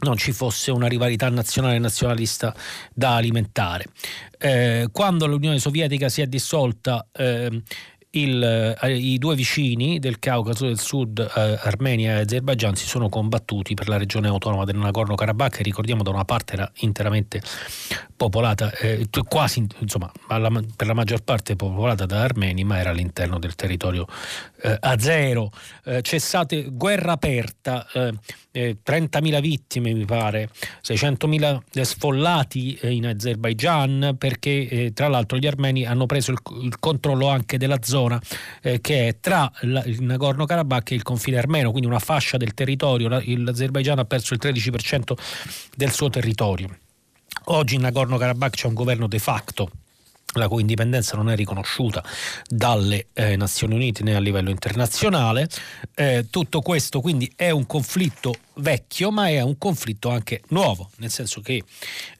[0.00, 2.54] non ci fosse una rivalità nazionale nazionalista
[2.92, 3.86] da alimentare.
[4.38, 7.62] Eh, quando l'Unione Sovietica si è dissolta, eh,
[8.12, 13.08] il, eh, i due vicini del Caucaso del Sud, eh, Armenia e Azerbaijan, si sono
[13.08, 17.40] combattuti per la regione autonoma del Nagorno-Karabakh, che ricordiamo da una parte era interamente
[18.16, 23.38] popolata, eh, quasi insomma, alla, per la maggior parte popolata da armeni, ma era all'interno
[23.38, 24.06] del territorio
[24.62, 25.52] eh, azero.
[25.84, 27.86] Eh, cessate guerra aperta,
[28.52, 30.50] eh, 30.000 vittime mi pare,
[30.82, 37.58] 600.000 sfollati in Azerbaijan perché tra l'altro gli armeni hanno preso il, il controllo anche
[37.58, 38.20] della zona
[38.60, 43.98] che è tra il Nagorno-Karabakh e il confine armeno, quindi una fascia del territorio, l'Azerbaijan
[43.98, 45.12] ha perso il 13%
[45.76, 46.68] del suo territorio.
[47.44, 49.70] Oggi in Nagorno-Karabakh c'è un governo de facto
[50.34, 52.02] la cui indipendenza non è riconosciuta
[52.46, 55.48] dalle eh, Nazioni Unite né a livello internazionale.
[55.94, 61.10] Eh, tutto questo quindi è un conflitto vecchio, ma è un conflitto anche nuovo, nel
[61.10, 61.62] senso che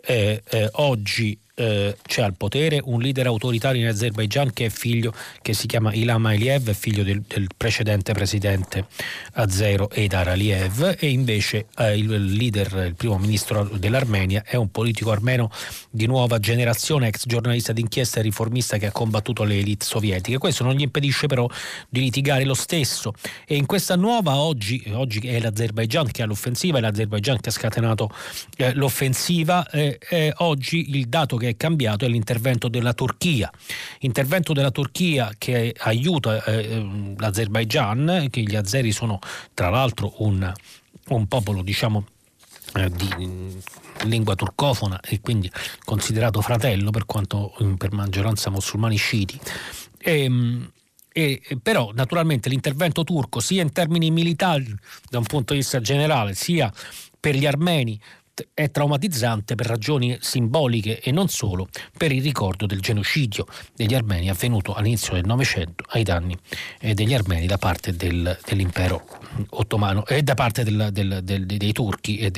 [0.03, 5.13] eh, eh oggi eh, c'è al potere un leader autoritario in Azerbaijan che è figlio,
[5.43, 8.87] che si chiama Ilham Aliyev, figlio del, del precedente presidente
[9.35, 15.11] azero Eidar Aliyev e invece eh, il leader, il primo ministro dell'Armenia è un politico
[15.11, 15.51] armeno
[15.91, 20.39] di nuova generazione, ex giornalista d'inchiesta e riformista che ha combattuto le elite sovietiche.
[20.39, 21.47] Questo non gli impedisce però
[21.91, 23.13] di litigare lo stesso
[23.47, 27.53] e in questa nuova oggi, oggi è l'Azerbaijan che ha l'offensiva, è l'Azerbaijan che ha
[27.53, 28.11] scatenato
[28.57, 33.51] eh, l'offensiva, eh, oggi il dato che è cambiato è l'intervento della Turchia.
[34.01, 39.19] Intervento della Turchia che aiuta eh, l'Azerbaigian, che gli azeri sono
[39.55, 40.51] tra l'altro un,
[41.09, 42.07] un popolo diciamo
[42.75, 43.53] eh, di
[44.05, 45.51] lingua turcofona e quindi
[45.85, 49.39] considerato fratello per quanto per maggioranza musulmani sciiti.
[49.99, 50.71] E, ehm,
[51.13, 54.75] e, però naturalmente l'intervento turco sia in termini militari
[55.09, 56.73] da un punto di vista generale sia
[57.19, 58.01] per gli armeni
[58.55, 64.31] è traumatizzante per ragioni simboliche e non solo per il ricordo del genocidio degli armeni
[64.31, 66.37] avvenuto all'inizio del Novecento ai danni
[66.81, 69.07] eh, degli armeni da parte del, dell'impero
[69.51, 72.33] ottomano e da parte del, del, dei turchi e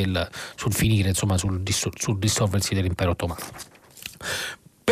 [0.56, 3.40] sul finire insomma sul, sul dissolversi dell'impero ottomano.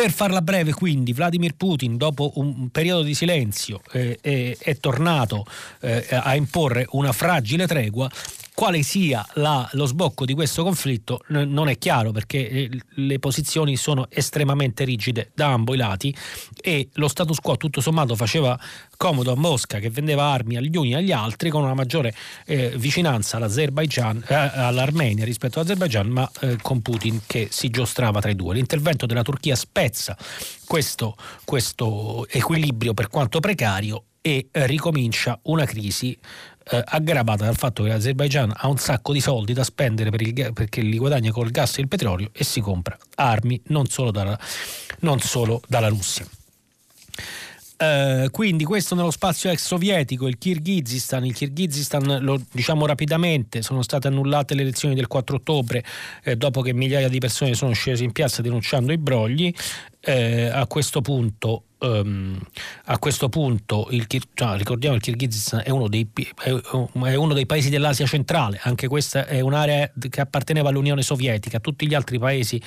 [0.01, 5.45] Per farla breve, quindi, Vladimir Putin, dopo un periodo di silenzio, eh, è, è, tornato
[5.79, 8.09] eh, a imporre una fragile tregua
[8.53, 13.19] quale sia la, lo sbocco di questo conflitto n- non è chiaro perché eh, le
[13.19, 16.15] posizioni sono estremamente rigide da ambo i lati
[16.61, 18.59] e lo status quo tutto sommato faceva
[18.97, 22.13] comodo a Mosca che vendeva armi agli uni e agli altri con una maggiore
[22.45, 28.29] eh, vicinanza all'Azerbaijan, eh, all'Armenia rispetto all'Azerbaijan ma eh, con Putin che si giostrava tra
[28.29, 28.53] i due.
[28.55, 30.17] L'intervento della Turchia spezza
[30.65, 36.17] questo, questo equilibrio per quanto precario e eh, ricomincia una crisi
[36.69, 40.51] eh, aggravata dal fatto che l'Azerbaijan ha un sacco di soldi da spendere per il,
[40.53, 44.37] perché li guadagna col gas e il petrolio e si compra armi non solo dalla,
[44.99, 46.25] non solo dalla Russia.
[47.81, 53.81] Uh, quindi questo nello spazio ex sovietico, il Kirghizistan, il Kirghizistan lo diciamo rapidamente, sono
[53.81, 55.83] state annullate le elezioni del 4 ottobre
[56.23, 59.51] eh, dopo che migliaia di persone sono scese in piazza denunciando i brogli,
[59.99, 62.39] eh, a questo punto Um,
[62.85, 64.05] a questo punto il,
[64.35, 66.07] cioè, ricordiamo il Kirghizistan è uno, dei,
[66.43, 71.87] è uno, dei, paesi dell'Asia centrale, anche questa è un'area che apparteneva all'Unione Sovietica, tutti
[71.87, 72.61] gli altri paesi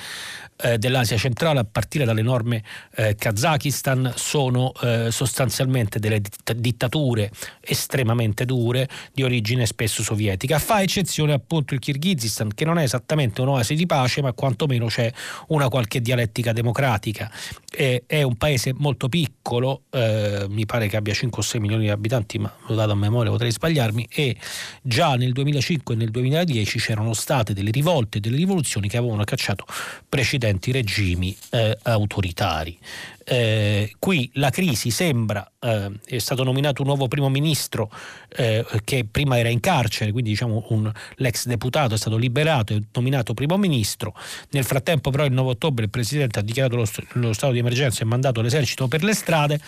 [0.57, 2.61] eh, dell'Asia centrale, a partire dall'enorme
[2.95, 6.21] eh, Kazakistan, sono eh, sostanzialmente delle
[6.55, 10.59] dittature estremamente dure di origine spesso sovietica.
[10.59, 15.09] Fa eccezione appunto il Kirghizistan, che non è esattamente un'oasi di pace, ma quantomeno c'è
[15.47, 17.31] una qualche dialettica democratica.
[17.71, 21.83] è un paese molto molto piccolo, eh, mi pare che abbia 5 o 6 milioni
[21.83, 24.35] di abitanti, ma lo dato a memoria, potrei sbagliarmi, e
[24.81, 29.23] già nel 2005 e nel 2010 c'erano state delle rivolte e delle rivoluzioni che avevano
[29.23, 29.65] cacciato
[30.07, 32.77] precedenti regimi eh, autoritari.
[33.27, 37.89] Eh, qui la crisi sembra, eh, è stato nominato un nuovo primo ministro
[38.29, 42.83] eh, che prima era in carcere, quindi diciamo un, l'ex deputato è stato liberato e
[42.93, 44.13] nominato primo ministro.
[44.51, 48.03] Nel frattempo però il 9 ottobre il presidente ha dichiarato lo, lo stato di emergenza
[48.03, 49.59] e mandato l'esercito per le strade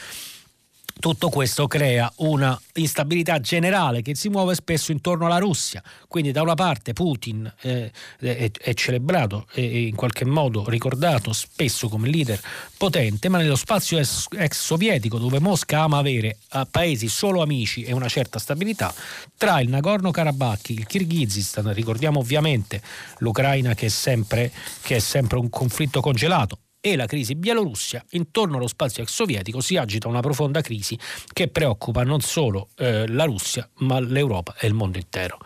[1.00, 5.82] tutto questo crea una instabilità generale che si muove spesso intorno alla Russia.
[6.08, 11.88] Quindi da una parte Putin eh, è, è, celebrato e in qualche modo ricordato spesso
[11.90, 12.40] come leader
[12.78, 17.84] potente, ma nello spazio ex, ex sovietico dove Mosca ama avere a paesi solo amici
[17.84, 18.94] e una certa stabilità,
[19.38, 22.82] tra il Nagorno-Karabakh, il Kirghizistan, ricordiamo ovviamente
[23.20, 28.58] l'Ucraina che è sempre, che è sempre un conflitto congelato, e la crisi bielorussia, intorno
[28.58, 30.98] allo spazio ex sovietico si agita una profonda crisi
[31.34, 35.38] che preoccupa non solo eh, la Russia, ma l'Europa e il mondo intero.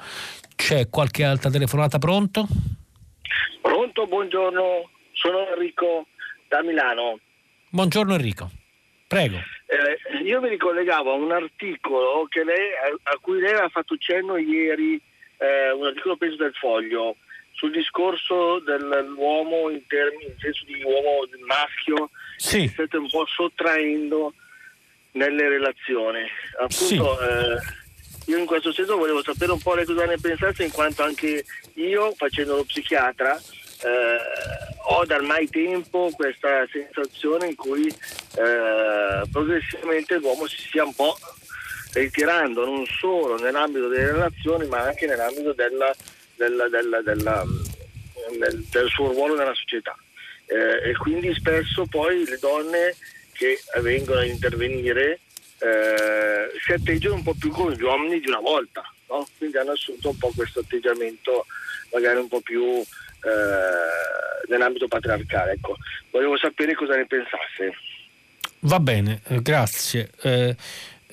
[0.55, 2.45] C'è qualche altra telefonata pronto?
[3.61, 6.07] Pronto, buongiorno, sono Enrico
[6.47, 7.19] da Milano.
[7.69, 8.49] Buongiorno Enrico,
[9.07, 9.38] prego.
[9.71, 12.71] Eh, io mi ricollegavo a un articolo lei,
[13.03, 15.01] a, cui lei ha fatto cenno ieri,
[15.38, 17.15] eh, un articolo preso del foglio
[17.62, 22.62] sul discorso dell'uomo in, termini, in senso di uomo maschio sì.
[22.62, 24.34] si state un po' sottraendo
[25.12, 26.26] nelle relazioni.
[26.59, 27.24] Appunto, sì.
[27.24, 31.03] eh, io in questo senso volevo sapere un po' lei cosa ne pensasse, in quanto
[31.03, 31.45] anche
[31.76, 34.18] io, facendo lo psichiatra, eh,
[34.88, 41.16] ho da ormai tempo questa sensazione in cui eh, progressivamente l'uomo si sia un po'
[41.93, 45.93] ritirando non solo nell'ambito delle relazioni ma anche nell'ambito della
[46.50, 49.96] della, della, del, del, suo ruolo nella società.
[50.46, 52.96] Eh, e quindi spesso poi le donne
[53.34, 55.20] che vengono a intervenire
[55.60, 59.28] eh, si atteggiano un po' più come gli uomini di una volta, no?
[59.38, 61.46] quindi hanno assunto un po' questo atteggiamento
[61.92, 65.54] magari un po' più eh, nell'ambito patriarcale.
[65.54, 65.78] Ecco.
[66.10, 67.78] Volevo sapere cosa ne pensasse.
[68.62, 70.10] Va bene, eh, grazie.
[70.22, 70.56] Eh,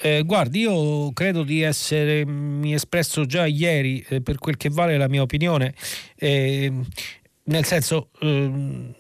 [0.01, 5.09] eh, guardi, io credo di essermi espresso già ieri eh, per quel che vale la
[5.09, 5.75] mia opinione,
[6.17, 6.73] eh,
[7.45, 8.95] nel senso ehm,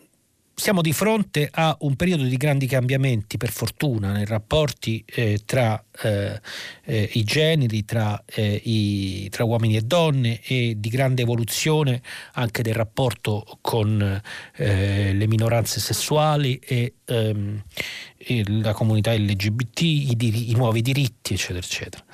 [0.59, 5.82] siamo di fronte a un periodo di grandi cambiamenti, per fortuna, nei rapporti eh, tra
[6.03, 6.40] eh,
[6.84, 12.62] eh, i generi, tra, eh, i, tra, uomini e donne e di grande evoluzione anche
[12.62, 14.20] del rapporto con
[14.57, 17.62] eh, le minoranze sessuali e, ehm,
[18.47, 20.16] la comunità LGBT, i,
[20.51, 22.05] i, nuovi diritti, eccetera, eccetera.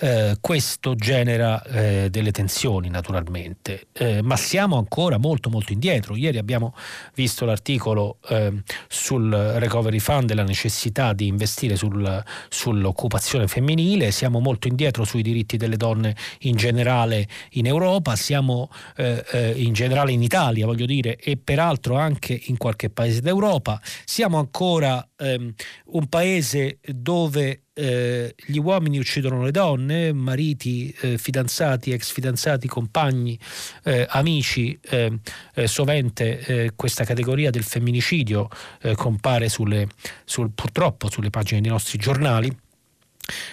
[0.00, 6.14] Eh, questo genera eh, delle tensioni naturalmente, eh, ma siamo ancora molto molto indietro.
[6.14, 6.72] Ieri abbiamo
[7.14, 14.38] visto l'articolo ehm, sul Recovery Fund e la necessità di investire sul, sull'occupazione femminile, siamo
[14.38, 20.12] molto indietro sui diritti delle donne in generale in Europa, siamo eh, eh, in generale
[20.12, 25.52] in Italia voglio dire e peraltro anche in qualche paese d'Europa, siamo ancora ehm,
[25.86, 33.38] un paese dove eh, gli uomini uccidono le donne, mariti, eh, fidanzati, ex fidanzati, compagni,
[33.84, 35.20] eh, amici, eh,
[35.54, 38.48] eh, sovente eh, questa categoria del femminicidio
[38.94, 39.88] compare sulle,
[40.24, 42.56] sul, purtroppo sulle pagine dei nostri giornali.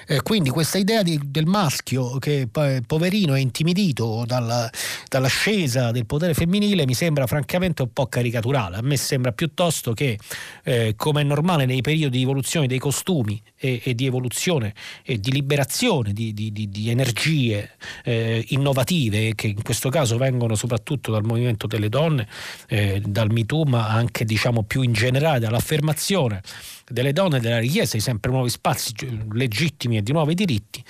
[0.07, 2.47] Eh, quindi questa idea di, del maschio che
[2.85, 4.69] poverino è intimidito dalla,
[5.07, 8.77] dall'ascesa del potere femminile mi sembra francamente un po' caricaturale.
[8.77, 10.17] A me sembra piuttosto che,
[10.63, 14.73] eh, come è normale nei periodi di evoluzione dei costumi e, e di evoluzione
[15.03, 17.71] e di liberazione di, di, di energie
[18.03, 22.27] eh, innovative, che in questo caso vengono soprattutto dal movimento delle donne,
[22.67, 26.41] eh, dal MeToo, ma anche diciamo più in generale dall'affermazione
[26.87, 28.93] delle donne, della richiesta di sempre nuovi spazi
[29.31, 30.83] legittimi e di nuovi diritti,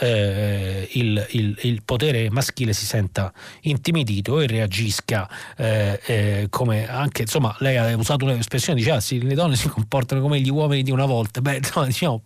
[0.00, 3.32] eh, il, il, il, potere maschile si senta
[3.62, 9.20] intimidito e reagisca eh, eh, come anche, insomma, lei ha usato un'espressione, diceva ah, sì,
[9.20, 11.40] le donne si comportano come gli uomini di una volta.
[11.40, 12.22] Beh, no, diciamo,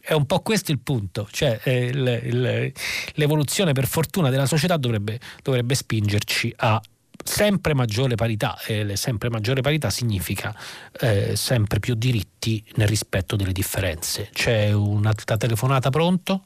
[0.00, 2.72] è un po' questo il punto, cioè eh,
[3.14, 6.80] l'evoluzione per fortuna della società dovrebbe, dovrebbe spingerci a
[7.24, 10.54] sempre maggiore parità e sempre maggiore parità significa
[11.00, 14.30] eh, sempre più diritti nel rispetto delle differenze.
[14.32, 16.44] C'è una telefonata pronto?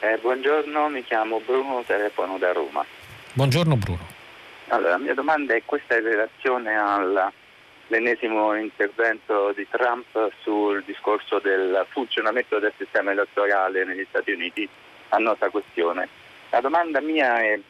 [0.00, 2.84] Eh, buongiorno, mi chiamo Bruno, telefono da Roma.
[3.32, 4.18] Buongiorno Bruno.
[4.68, 11.84] Allora, la mia domanda è questa in relazione all'ennesimo intervento di Trump sul discorso del
[11.90, 14.68] funzionamento del sistema elettorale negli Stati Uniti,
[15.10, 16.08] a nota questione.
[16.50, 17.60] La domanda mia è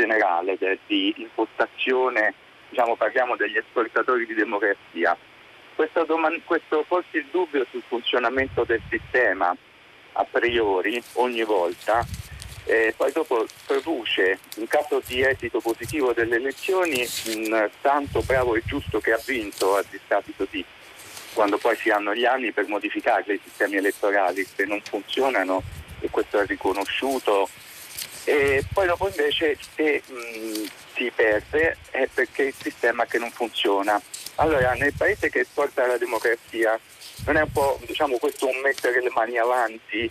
[0.00, 2.34] generale di impostazione,
[2.70, 5.16] diciamo, parliamo degli esportatori di democrazia.
[5.74, 9.54] Questo, doman- questo porsi il dubbio sul funzionamento del sistema
[10.12, 12.04] a priori ogni volta
[12.64, 18.62] eh, poi dopo produce in caso di esito positivo delle elezioni un tanto bravo e
[18.66, 20.64] giusto che ha vinto a discapito di
[21.32, 25.62] quando poi si hanno gli anni per modificare i sistemi elettorali se non funzionano
[26.00, 27.48] e questo è riconosciuto
[28.24, 30.02] e poi dopo invece se
[30.94, 34.00] si perde è perché il sistema che non funziona.
[34.36, 36.78] Allora, nel paese che esporta la democrazia,
[37.26, 40.10] non è un po' diciamo, questo un mettere le mani avanti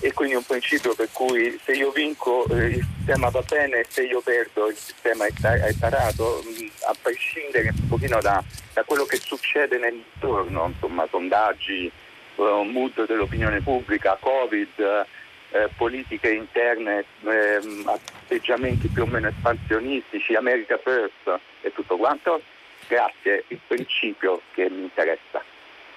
[0.00, 4.02] e quindi un principio per cui se io vinco eh, il sistema va bene se
[4.02, 6.42] io perdo il sistema è, è tarato,
[6.86, 8.42] a prescindere un pochino da,
[8.74, 11.90] da, quello che succede nell'intorno, insomma sondaggi,
[12.36, 15.06] uh, mood dell'opinione pubblica, Covid,
[15.50, 22.40] eh, politiche interne, eh, atteggiamenti più o meno espansionistici, America First e tutto quanto,
[22.86, 25.42] grazie, il principio che mi interessa.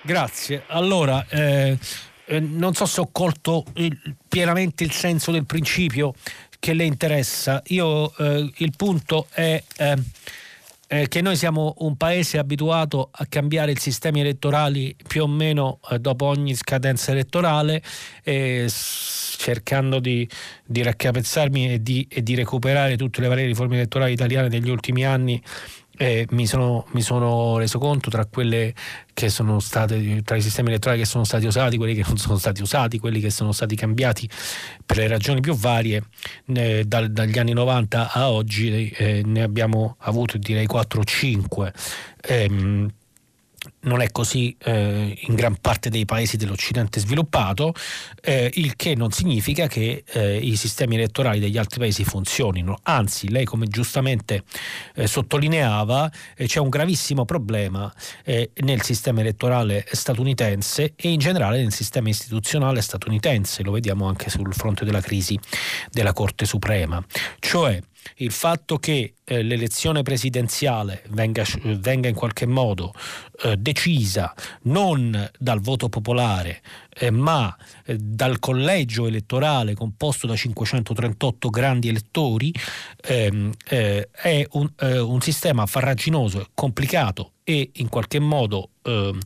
[0.01, 0.63] Grazie.
[0.67, 1.77] Allora, eh,
[2.25, 6.13] eh, non so se ho colto il, pienamente il senso del principio
[6.59, 7.61] che le interessa.
[7.67, 9.61] Io eh, il punto è
[10.93, 15.79] eh, che noi siamo un paese abituato a cambiare i sistemi elettorali più o meno
[15.89, 17.81] eh, dopo ogni scadenza elettorale,
[18.23, 20.27] cercando di,
[20.65, 25.05] di raccapezzarmi e di, e di recuperare tutte le varie riforme elettorali italiane degli ultimi
[25.05, 25.41] anni
[26.01, 28.73] eh, mi, sono, mi, sono, reso conto tra quelle
[29.13, 32.39] che sono state, tra i sistemi elettorali che sono stati usati, quelli che non sono
[32.39, 34.27] stati usati, quelli che sono stati cambiati
[34.83, 36.01] per le ragioni più varie,
[36.55, 41.73] eh, dal, dagli anni 90 a oggi eh, ne abbiamo avuto direi 4 o 5
[43.81, 47.73] non è così eh, in gran parte dei paesi dell'Occidente sviluppato,
[48.21, 52.79] eh, il che non significa che eh, i sistemi elettorali degli altri paesi funzionino.
[52.83, 54.43] Anzi, lei come giustamente
[54.95, 57.91] eh, sottolineava, eh, c'è un gravissimo problema
[58.23, 64.29] eh, nel sistema elettorale statunitense e in generale nel sistema istituzionale statunitense, lo vediamo anche
[64.29, 65.39] sul fronte della crisi
[65.89, 67.03] della Corte Suprema.
[67.39, 67.81] Cioè,
[68.17, 72.93] il fatto che eh, l'elezione presidenziale venga, venga, in qualche modo
[73.43, 74.33] eh, decisa
[74.63, 76.61] non dal voto popolare
[76.93, 77.55] eh, ma
[77.85, 82.53] eh, dal collegio elettorale composto da 538 grandi elettori
[83.03, 89.17] ehm, eh, è un, eh, un sistema farraginoso, complicato e in qualche modo eh,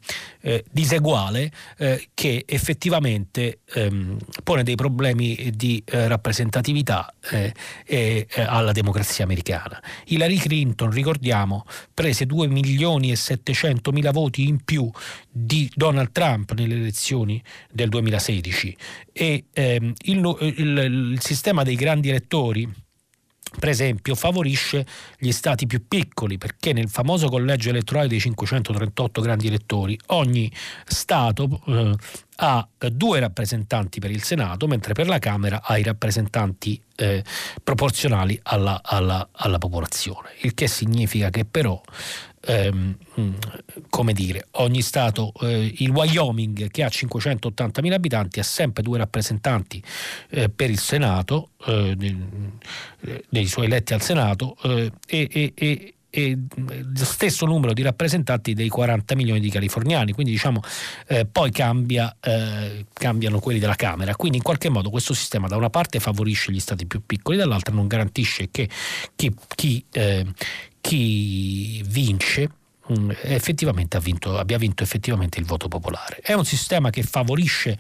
[0.42, 7.54] eh, diseguale eh, che effettivamente ehm, pone dei problemi di eh, rappresentatività eh,
[7.86, 9.82] eh, alla democrazia americana.
[10.06, 14.90] Hillary Clinton, ricordiamo, prese 2 milioni e 700 mila voti in più
[15.30, 17.42] di Donald Trump nelle elezioni
[17.72, 18.78] del 2016
[19.12, 22.84] e ehm, il, il, il sistema dei grandi elettori
[23.60, 24.86] per esempio, favorisce
[25.18, 30.52] gli stati più piccoli perché nel famoso collegio elettorale dei 538 grandi elettori ogni
[30.86, 31.96] Stato eh,
[32.38, 37.24] ha due rappresentanti per il Senato, mentre per la Camera ha i rappresentanti eh,
[37.64, 41.82] proporzionali alla, alla, alla popolazione, il che significa che però
[42.46, 42.96] ehm,
[43.90, 49.82] come dire, ogni Stato, eh, il Wyoming che ha 580.000 abitanti ha sempre due rappresentanti
[50.30, 51.96] eh, per il Senato, eh,
[53.30, 58.54] dei suoi eletti al Senato eh, e, e, e e lo stesso numero di rappresentanti
[58.54, 60.62] dei 40 milioni di californiani, quindi diciamo
[61.08, 65.58] eh, poi cambia, eh, cambiano quelli della Camera, quindi in qualche modo questo sistema da
[65.58, 68.70] una parte favorisce gli stati più piccoli, dall'altra non garantisce che
[69.14, 70.26] chi, chi, eh,
[70.80, 72.50] chi vince
[72.98, 76.20] mm, effettivamente vinto, abbia vinto effettivamente il voto popolare.
[76.22, 77.78] È un sistema che favorisce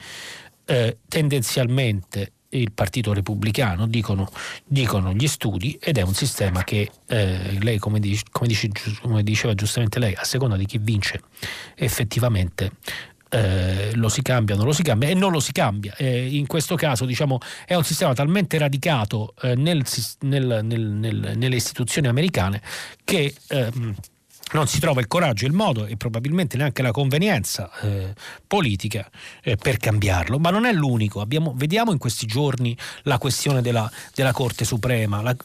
[0.65, 4.29] eh, tendenzialmente il Partito Repubblicano, dicono,
[4.65, 8.69] dicono, gli studi, ed è un sistema che eh, lei, come, dice, come, dice,
[9.01, 11.21] come, diceva giustamente lei, a seconda di chi vince
[11.75, 12.71] effettivamente
[13.29, 15.93] eh, lo si cambia, non lo si cambia e non lo si cambia.
[15.97, 19.83] Eh, in questo caso diciamo, è un sistema talmente radicato eh, nel,
[20.21, 22.61] nel, nel, nelle istituzioni americane
[23.03, 23.95] che ehm,
[24.51, 28.13] non si trova il coraggio, il modo e probabilmente neanche la convenienza eh,
[28.45, 29.09] politica
[29.41, 30.37] eh, per cambiarlo.
[30.37, 31.19] Ma non è l'unico.
[31.19, 35.21] Abbiamo, vediamo in questi giorni la questione della, della Corte Suprema.
[35.21, 35.35] La,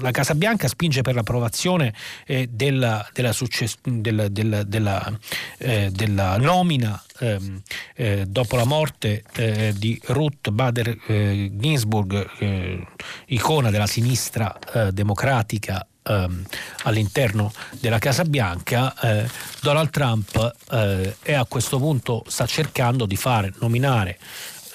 [0.00, 1.92] la, Casa Bianca spinge per l'approvazione
[2.26, 7.62] eh, della, della, success- eh, della nomina ehm,
[7.96, 12.92] eh, dopo la morte eh, di Ruth Bader Ginsburg,
[13.26, 14.56] icona della sinistra
[14.92, 16.44] democratica ehm,
[16.82, 19.28] all'interno della Casa Bianca, eh,
[19.60, 24.18] Donald Trump eh, è a questo punto sta cercando di fare nominare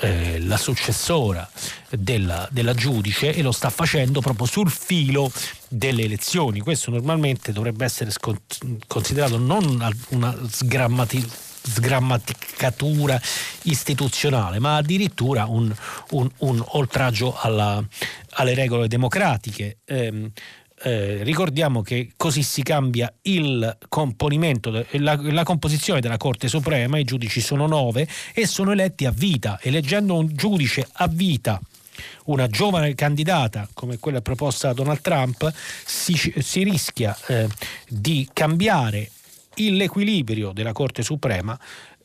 [0.02, 1.50] eh, la successora
[1.90, 5.32] della, della, giudice e lo sta facendo proprio sul filo
[5.68, 6.62] delle elezioni.
[6.62, 9.66] Questo normalmente dovrebbe essere scont- considerato non
[10.10, 11.30] una sgrammati-
[11.62, 13.20] sgrammaticatura
[13.64, 15.74] istituzionale, ma addirittura un,
[16.12, 17.84] un, un oltraggio alla,
[18.32, 19.80] alle regole democratiche.
[19.86, 20.32] Eh,
[20.82, 27.04] eh, ricordiamo che così si cambia il componimento, la, la, composizione della Corte Suprema, i
[27.04, 29.60] giudici sono nove e sono eletti a vita.
[29.62, 31.60] Eleggendo un giudice a vita
[32.26, 37.48] una giovane candidata come quella proposta da Donald Trump si, si rischia eh,
[37.88, 39.12] di cambiare
[39.56, 41.60] l'equilibrio della Corte Suprema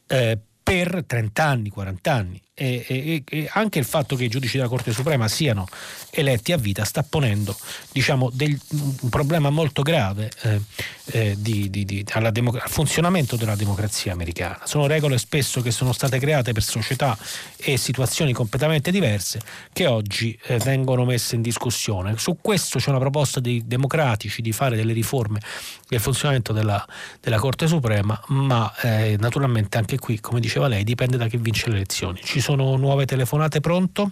[0.08, 4.56] eh, per 30 anni, 40 anni e, e, e, anche il fatto che i giudici
[4.56, 5.66] della Corte Suprema siano
[6.10, 7.56] eletti a vita sta ponendo
[7.90, 10.60] diciamo, del, un problema molto grave eh,
[11.06, 14.60] eh, di, di, di, al funzionamento della democrazia americana.
[14.64, 17.18] Sono regole spesso che sono state create per società
[17.56, 19.40] e situazioni completamente diverse
[19.72, 22.16] che oggi eh, vengono messe in discussione.
[22.18, 25.40] Su questo c'è una proposta dei democratici di fare delle riforme
[25.88, 26.86] del funzionamento della,
[27.20, 31.68] della Corte Suprema, ma eh, naturalmente anche qui, come diceva lei, dipende da chi vince
[31.68, 32.20] le elezioni.
[32.22, 34.10] Ci sono nuove telefonate, pronto?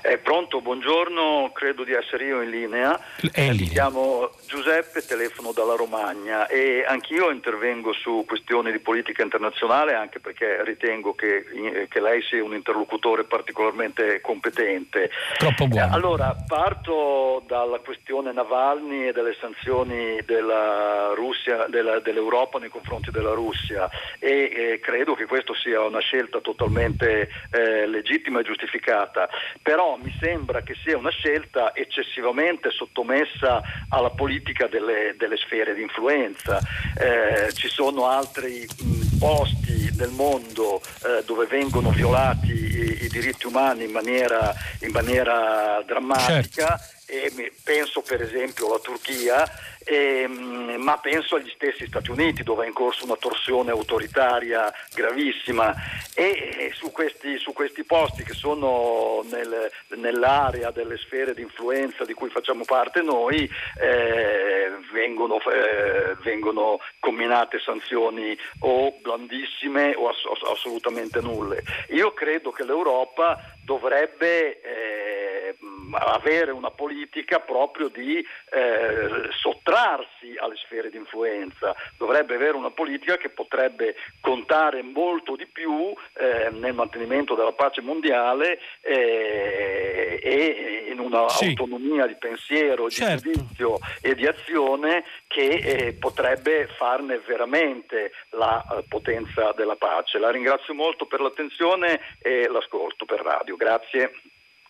[0.00, 2.96] È pronto, buongiorno, credo di essere io in linea.
[3.32, 3.66] È in linea.
[3.66, 10.20] Mi chiamo Giuseppe, telefono dalla Romagna e anch'io intervengo su questioni di politica internazionale anche
[10.20, 15.10] perché ritengo che, eh, che lei sia un interlocutore particolarmente competente.
[15.36, 15.92] Troppo buono.
[15.92, 23.34] Allora, parto dalla questione Navalny e delle sanzioni della Russia, della, dell'Europa nei confronti della
[23.34, 29.28] Russia e eh, credo che questa sia una scelta totalmente eh, legittima e giustificata.
[29.60, 33.60] Però mi sembra che sia una scelta eccessivamente sottomessa
[33.90, 34.36] alla politica
[34.68, 36.60] delle, delle sfere di influenza.
[36.98, 43.46] Eh, ci sono altri mh, posti nel mondo eh, dove vengono violati i, i, diritti
[43.46, 46.78] umani in maniera, in maniera drammatica.
[46.78, 46.96] Certo.
[47.10, 49.42] E penso per esempio alla Turchia
[49.88, 55.74] ehm, ma penso agli stessi Stati Uniti dove è in corso una torsione autoritaria gravissima
[56.14, 62.14] e su questi, su questi posti che sono nel, nell'area delle sfere di influenza di
[62.14, 63.48] cui facciamo parte noi
[63.80, 71.62] eh, vengono, eh, vengono, combinate sanzioni o blandissime o ass- assolutamente nulle.
[71.90, 75.56] Io credo che l'Europa dovrebbe eh,
[75.92, 83.18] avere una politica proprio di eh, sottrarsi alle sfere di influenza, dovrebbe avere una politica
[83.18, 90.98] che potrebbe contare molto di più eh, nel mantenimento della pace mondiale eh, e in
[90.98, 92.08] un'autonomia sì.
[92.08, 93.30] di pensiero, di certo.
[93.30, 100.18] giudizio e di azione che eh, potrebbe farne veramente la uh, potenza della pace.
[100.18, 103.54] La ringrazio molto per l'attenzione e l'ascolto per radio.
[103.54, 104.10] Grazie.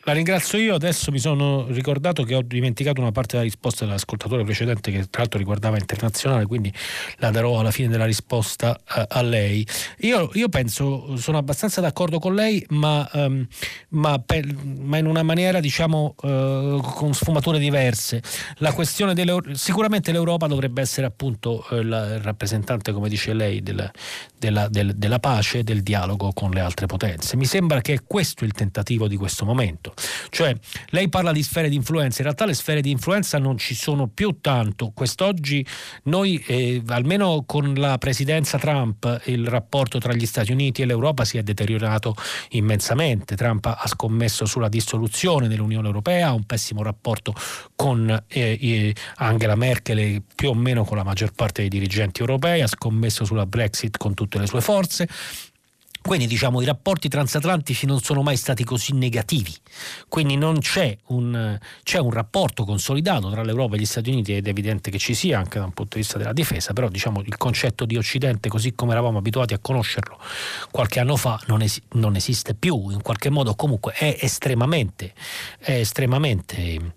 [0.09, 4.43] La ringrazio io, adesso mi sono ricordato che ho dimenticato una parte della risposta dell'ascoltatore
[4.43, 6.73] precedente che tra l'altro riguardava internazionale, quindi
[7.17, 9.67] la darò alla fine della risposta a, eh, a lei.
[9.99, 13.47] Io, io, penso, sono abbastanza d'accordo con lei, ma, um,
[13.91, 14.47] ma, per,
[14.79, 18.23] ma in una maniera diciamo uh, con sfumature diverse.
[18.61, 19.15] La questione
[19.53, 23.91] sicuramente l'Europa dovrebbe essere appunto uh, il rappresentante, come dice lei, del,
[24.39, 27.37] della, del, della pace e del dialogo con le altre potenze.
[27.37, 29.97] Mi sembra che questo è il tentativo di questo momento.
[30.31, 30.55] Cioè,
[30.91, 34.09] lei parla di sfere di influenza, in realtà le sfere di influenza non ci sono
[34.09, 34.93] più tanto.
[34.95, 35.65] Quest'oggi
[36.05, 41.25] noi, eh, almeno con la presidenza Trump, il rapporto tra gli Stati Uniti e l'Europa
[41.25, 42.15] si è deteriorato
[42.51, 43.37] immensamente.
[43.37, 47.35] Trump ha scommesso sulla dissoluzione dell'Unione Europea, ha un pessimo rapporto
[47.75, 52.67] con eh, Angela Merkel più o meno con la maggior parte dei dirigenti europei, ha
[52.67, 55.09] scommesso sulla Brexit con tutte le sue forze
[56.03, 59.55] quindi diciamo i rapporti transatlantici non sono mai stati così negativi,
[60.09, 64.47] quindi non c'è un, c'è un, rapporto consolidato tra l'Europa e gli Stati Uniti ed
[64.47, 67.23] è evidente che ci sia anche da un punto di vista della difesa, però diciamo
[67.25, 70.19] il concetto di Occidente così come eravamo abituati a conoscerlo
[70.71, 75.13] qualche anno fa non, es- non esiste più, in qualche modo comunque è estremamente,
[75.59, 76.93] è estremamente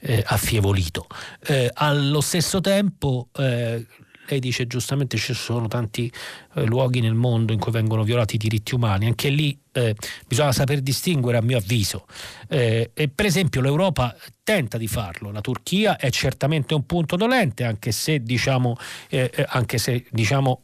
[0.00, 1.06] eh, affievolito.
[1.46, 3.84] Eh, allo stesso tempo eh,
[4.28, 6.10] lei dice giustamente ci sono tanti
[6.56, 9.94] eh, luoghi nel mondo in cui vengono violati i diritti umani, anche lì eh,
[10.26, 12.06] bisogna saper distinguere a mio avviso.
[12.48, 17.64] Eh, e per esempio l'Europa tenta di farlo, la Turchia è certamente un punto dolente,
[17.64, 18.76] anche se diciamo,
[19.08, 20.62] eh, eh anche se, diciamo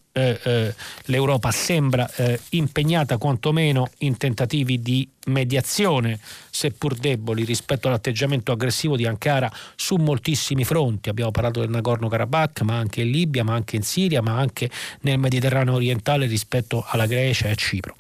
[1.07, 2.07] l'Europa sembra
[2.51, 6.19] impegnata quantomeno in tentativi di mediazione,
[6.51, 11.09] seppur deboli, rispetto all'atteggiamento aggressivo di Ankara su moltissimi fronti.
[11.09, 14.71] Abbiamo parlato del Nagorno-Karabakh, ma anche in Libia, ma anche in Siria, ma anche
[15.01, 17.95] nel Mediterraneo orientale rispetto alla Grecia e a Cipro.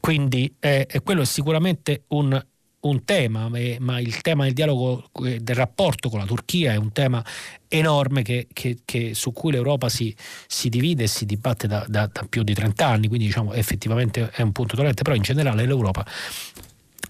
[0.00, 2.40] Quindi eh, quello è sicuramente un,
[2.80, 6.90] un tema, ma il tema del dialogo, eh, del rapporto con la Turchia è un
[6.90, 7.24] tema
[7.68, 10.14] enorme che, che, che su cui l'Europa si,
[10.46, 14.30] si, divide e si dibatte da, da, da, più di 30 anni, quindi diciamo effettivamente
[14.30, 16.04] è un punto dolente, però in generale l'Europa,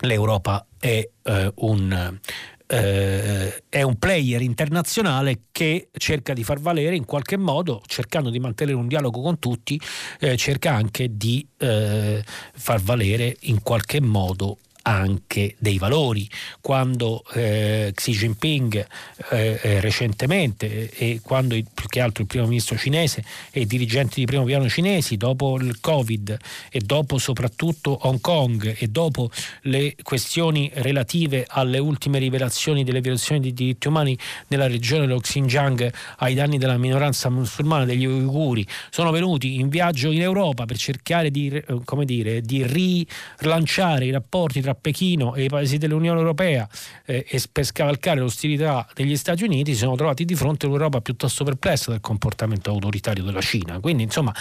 [0.01, 2.21] l'Europa è eh, un,
[2.67, 8.39] eh, è un player internazionale che cerca di far valere in qualche modo, cercando di
[8.39, 9.81] mantenere un dialogo con tutti,
[10.21, 12.23] eh, cerca anche di eh,
[12.55, 16.29] far valere in qualche modo anche dei valori.
[16.61, 18.87] Quando eh, Xi Jinping
[19.31, 23.67] eh, eh, recentemente e quando il, più che altro il primo ministro cinese e i
[23.67, 26.37] dirigenti di primo piano cinesi dopo il Covid
[26.71, 29.31] e dopo soprattutto Hong Kong e dopo
[29.63, 34.17] le questioni relative alle ultime rivelazioni delle violazioni dei diritti umani
[34.49, 40.11] nella regione dello Xinjiang ai danni della minoranza musulmana degli uiguri sono venuti in viaggio
[40.11, 43.07] in Europa per cercare di, eh, dire, di
[43.39, 46.69] rilanciare i rapporti tra Pechino e i paesi dell'Unione Europea
[47.05, 51.01] eh, e per scavalcare l'ostilità degli Stati Uniti si sono trovati di fronte a un'Europa
[51.01, 53.81] piuttosto perplessa del comportamento autoritario della Cina.
[53.81, 54.35] Quindi insomma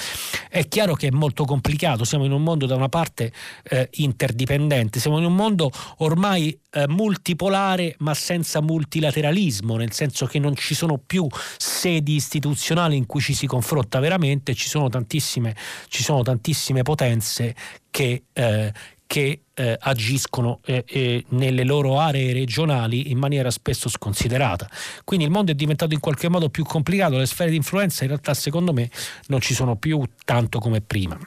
[0.49, 3.31] è chiaro che è molto complicato, siamo in un mondo da una parte
[3.63, 10.39] eh, interdipendente, siamo in un mondo ormai eh, multipolare ma senza multilateralismo, nel senso che
[10.39, 11.27] non ci sono più
[11.57, 15.55] sedi istituzionali in cui ci si confronta veramente, ci sono tantissime,
[15.87, 17.55] ci sono tantissime potenze
[17.89, 18.73] che, eh,
[19.11, 24.69] che eh, agiscono eh, eh, nelle loro aree regionali in maniera spesso sconsiderata.
[25.03, 28.11] Quindi il mondo è diventato in qualche modo più complicato, le sfere di influenza in
[28.11, 28.89] realtà secondo me
[29.27, 31.19] non ci sono più tanto come prima.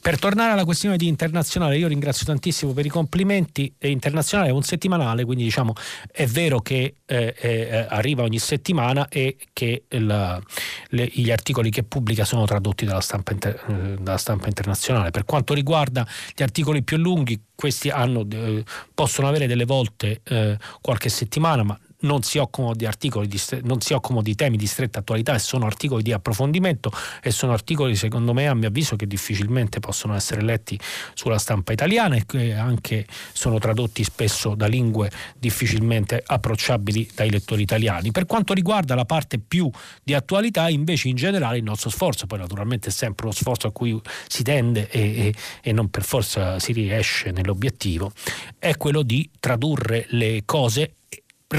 [0.00, 3.72] Per tornare alla questione di internazionale, io ringrazio tantissimo per i complimenti.
[3.80, 5.72] Internazionale è un settimanale, quindi diciamo
[6.10, 10.40] è vero che eh, eh, arriva ogni settimana e che la,
[10.88, 15.10] le, gli articoli che pubblica sono tradotti dalla stampa, inter, eh, dalla stampa, internazionale.
[15.10, 20.58] Per quanto riguarda gli articoli più lunghi, questi hanno, eh, possono avere delle volte eh,
[20.80, 24.66] qualche settimana, ma non si occupano di articoli di, non si occupano di temi di
[24.66, 28.96] stretta attualità e sono articoli di approfondimento e sono articoli secondo me a mio avviso
[28.96, 30.78] che difficilmente possono essere letti
[31.14, 37.62] sulla stampa italiana e che anche sono tradotti spesso da lingue difficilmente approcciabili dai lettori
[37.62, 38.12] italiani.
[38.12, 39.70] Per quanto riguarda la parte più
[40.02, 43.72] di attualità invece in generale il nostro sforzo, poi naturalmente è sempre uno sforzo a
[43.72, 43.98] cui
[44.28, 48.12] si tende e, e, e non per forza si riesce nell'obiettivo,
[48.58, 50.94] è quello di tradurre le cose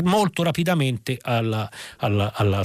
[0.04, 2.64] molto rapidamente alla, alla, alla,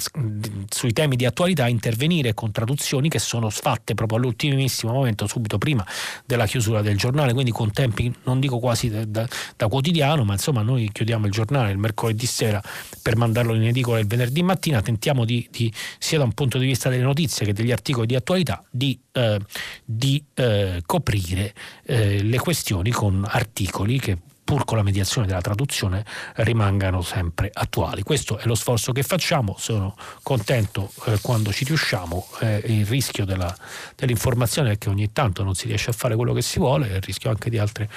[0.68, 5.86] sui temi di attualità intervenire con traduzioni che sono fatte proprio all'ultimissimo momento, subito prima
[6.26, 10.32] della chiusura del giornale, quindi con tempi non dico quasi da, da, da quotidiano, ma
[10.32, 12.62] insomma noi chiudiamo il giornale il mercoledì sera
[13.02, 16.66] per mandarlo in edicola il venerdì mattina, tentiamo di, di, sia da un punto di
[16.66, 19.38] vista delle notizie che degli articoli di attualità di, eh,
[19.84, 21.54] di eh, coprire
[21.84, 24.18] eh, le questioni con articoli che
[24.50, 26.04] pur con la mediazione della traduzione,
[26.38, 28.02] rimangano sempre attuali.
[28.02, 29.94] Questo è lo sforzo che facciamo, sono
[30.24, 33.56] contento eh, quando ci riusciamo, eh, il rischio della,
[33.94, 37.00] dell'informazione è che ogni tanto non si riesce a fare quello che si vuole, il
[37.00, 37.88] rischio anche di altre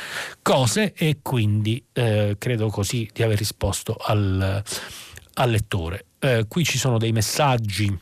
[0.43, 4.61] cose e quindi eh, credo così di aver risposto al,
[5.33, 6.05] al lettore.
[6.19, 7.97] Eh, qui ci sono dei messaggi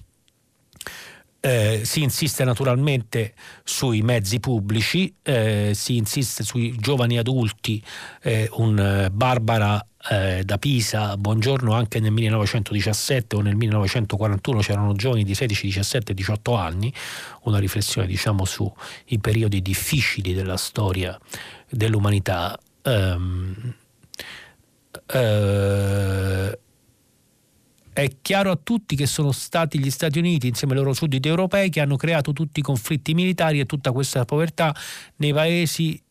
[1.42, 7.84] eh, si insiste naturalmente sui mezzi pubblici, eh, si insiste sui giovani adulti,
[8.22, 14.94] eh, un eh, Barbara eh, da Pisa, buongiorno anche nel 1917 o nel 1941 c'erano
[14.94, 16.94] giovani di 16, 17, 18 anni,
[17.44, 18.72] una riflessione diciamo sui
[19.20, 21.20] periodi difficili della storia
[21.68, 22.58] dell'umanità.
[22.84, 23.74] Um,
[25.14, 26.58] uh,
[27.94, 31.70] è chiaro a tutti che sono stati gli Stati Uniti insieme ai loro sudditi europei
[31.70, 34.74] che hanno creato tutti i conflitti militari e tutta questa povertà
[35.18, 36.02] nei paesi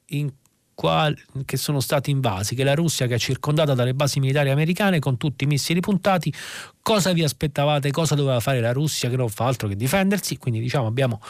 [0.81, 4.99] quali, che sono stati invasi, che la Russia che è circondata dalle basi militari americane
[4.99, 6.33] con tutti i missili puntati,
[6.81, 10.59] cosa vi aspettavate, cosa doveva fare la Russia che non fa altro che difendersi, quindi
[10.59, 11.21] diciamo abbiamo,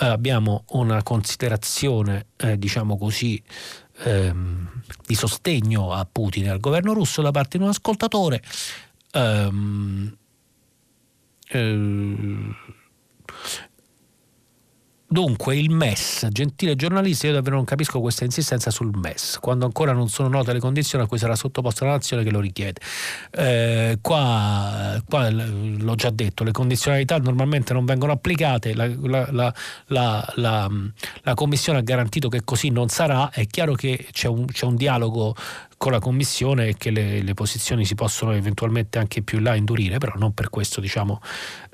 [0.00, 3.40] eh, abbiamo una considerazione eh, diciamo così
[4.02, 8.42] ehm, di sostegno a Putin e al governo russo da parte di un ascoltatore
[9.16, 10.12] Um,
[11.48, 12.75] eh,
[15.08, 19.92] Dunque il MES, gentile giornalista, io davvero non capisco questa insistenza sul MES, quando ancora
[19.92, 22.80] non sono note le condizioni a cui sarà sottoposta la nazione che lo richiede.
[23.30, 28.90] Eh, qua, qua, l'ho già detto, le condizionalità normalmente non vengono applicate, la,
[29.30, 29.54] la,
[29.86, 34.64] la, la, Commissione ha garantito che così non sarà, è chiaro che c'è un, c'è
[34.64, 35.36] un dialogo
[35.76, 39.54] con la Commissione e che le, le, posizioni si possono eventualmente anche più in là
[39.54, 41.20] indurire, però non per questo diciamo,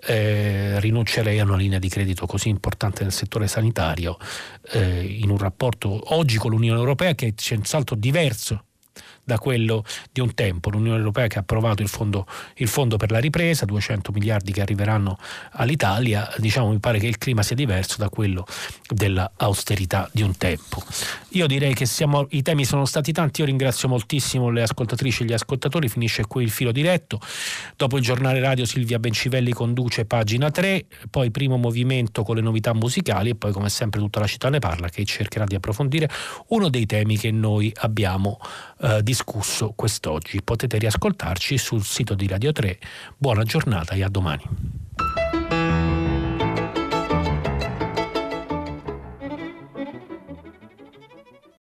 [0.05, 4.19] eh, rinuncerei a una linea di credito così importante nel settore sanitario
[4.73, 8.65] eh, in un rapporto oggi con l'Unione Europea che è senz'altro diverso
[9.33, 10.71] da quello di un tempo.
[10.71, 12.27] L'Unione Europea che ha approvato il fondo,
[12.57, 15.19] il fondo per la ripresa, 200 miliardi che arriveranno
[15.53, 18.47] all'Italia, diciamo mi pare che il clima sia diverso da quello
[18.89, 20.83] dell'austerità di un tempo.
[21.31, 25.27] Io direi che siamo, i temi sono stati tanti, io ringrazio moltissimo le ascoltatrici e
[25.27, 27.21] gli ascoltatori, finisce qui il filo diretto.
[27.77, 32.75] Dopo il giornale radio Silvia Bencivelli conduce pagina 3, poi primo movimento con le novità
[32.75, 36.11] musicali e poi come sempre tutta la città ne parla che cercherà di approfondire
[36.49, 38.39] uno dei temi che noi abbiamo
[38.83, 40.43] eh, discusso quest'oggi.
[40.43, 42.79] Potete riascoltarci sul sito di Radio 3.
[43.17, 44.43] Buona giornata e a domani.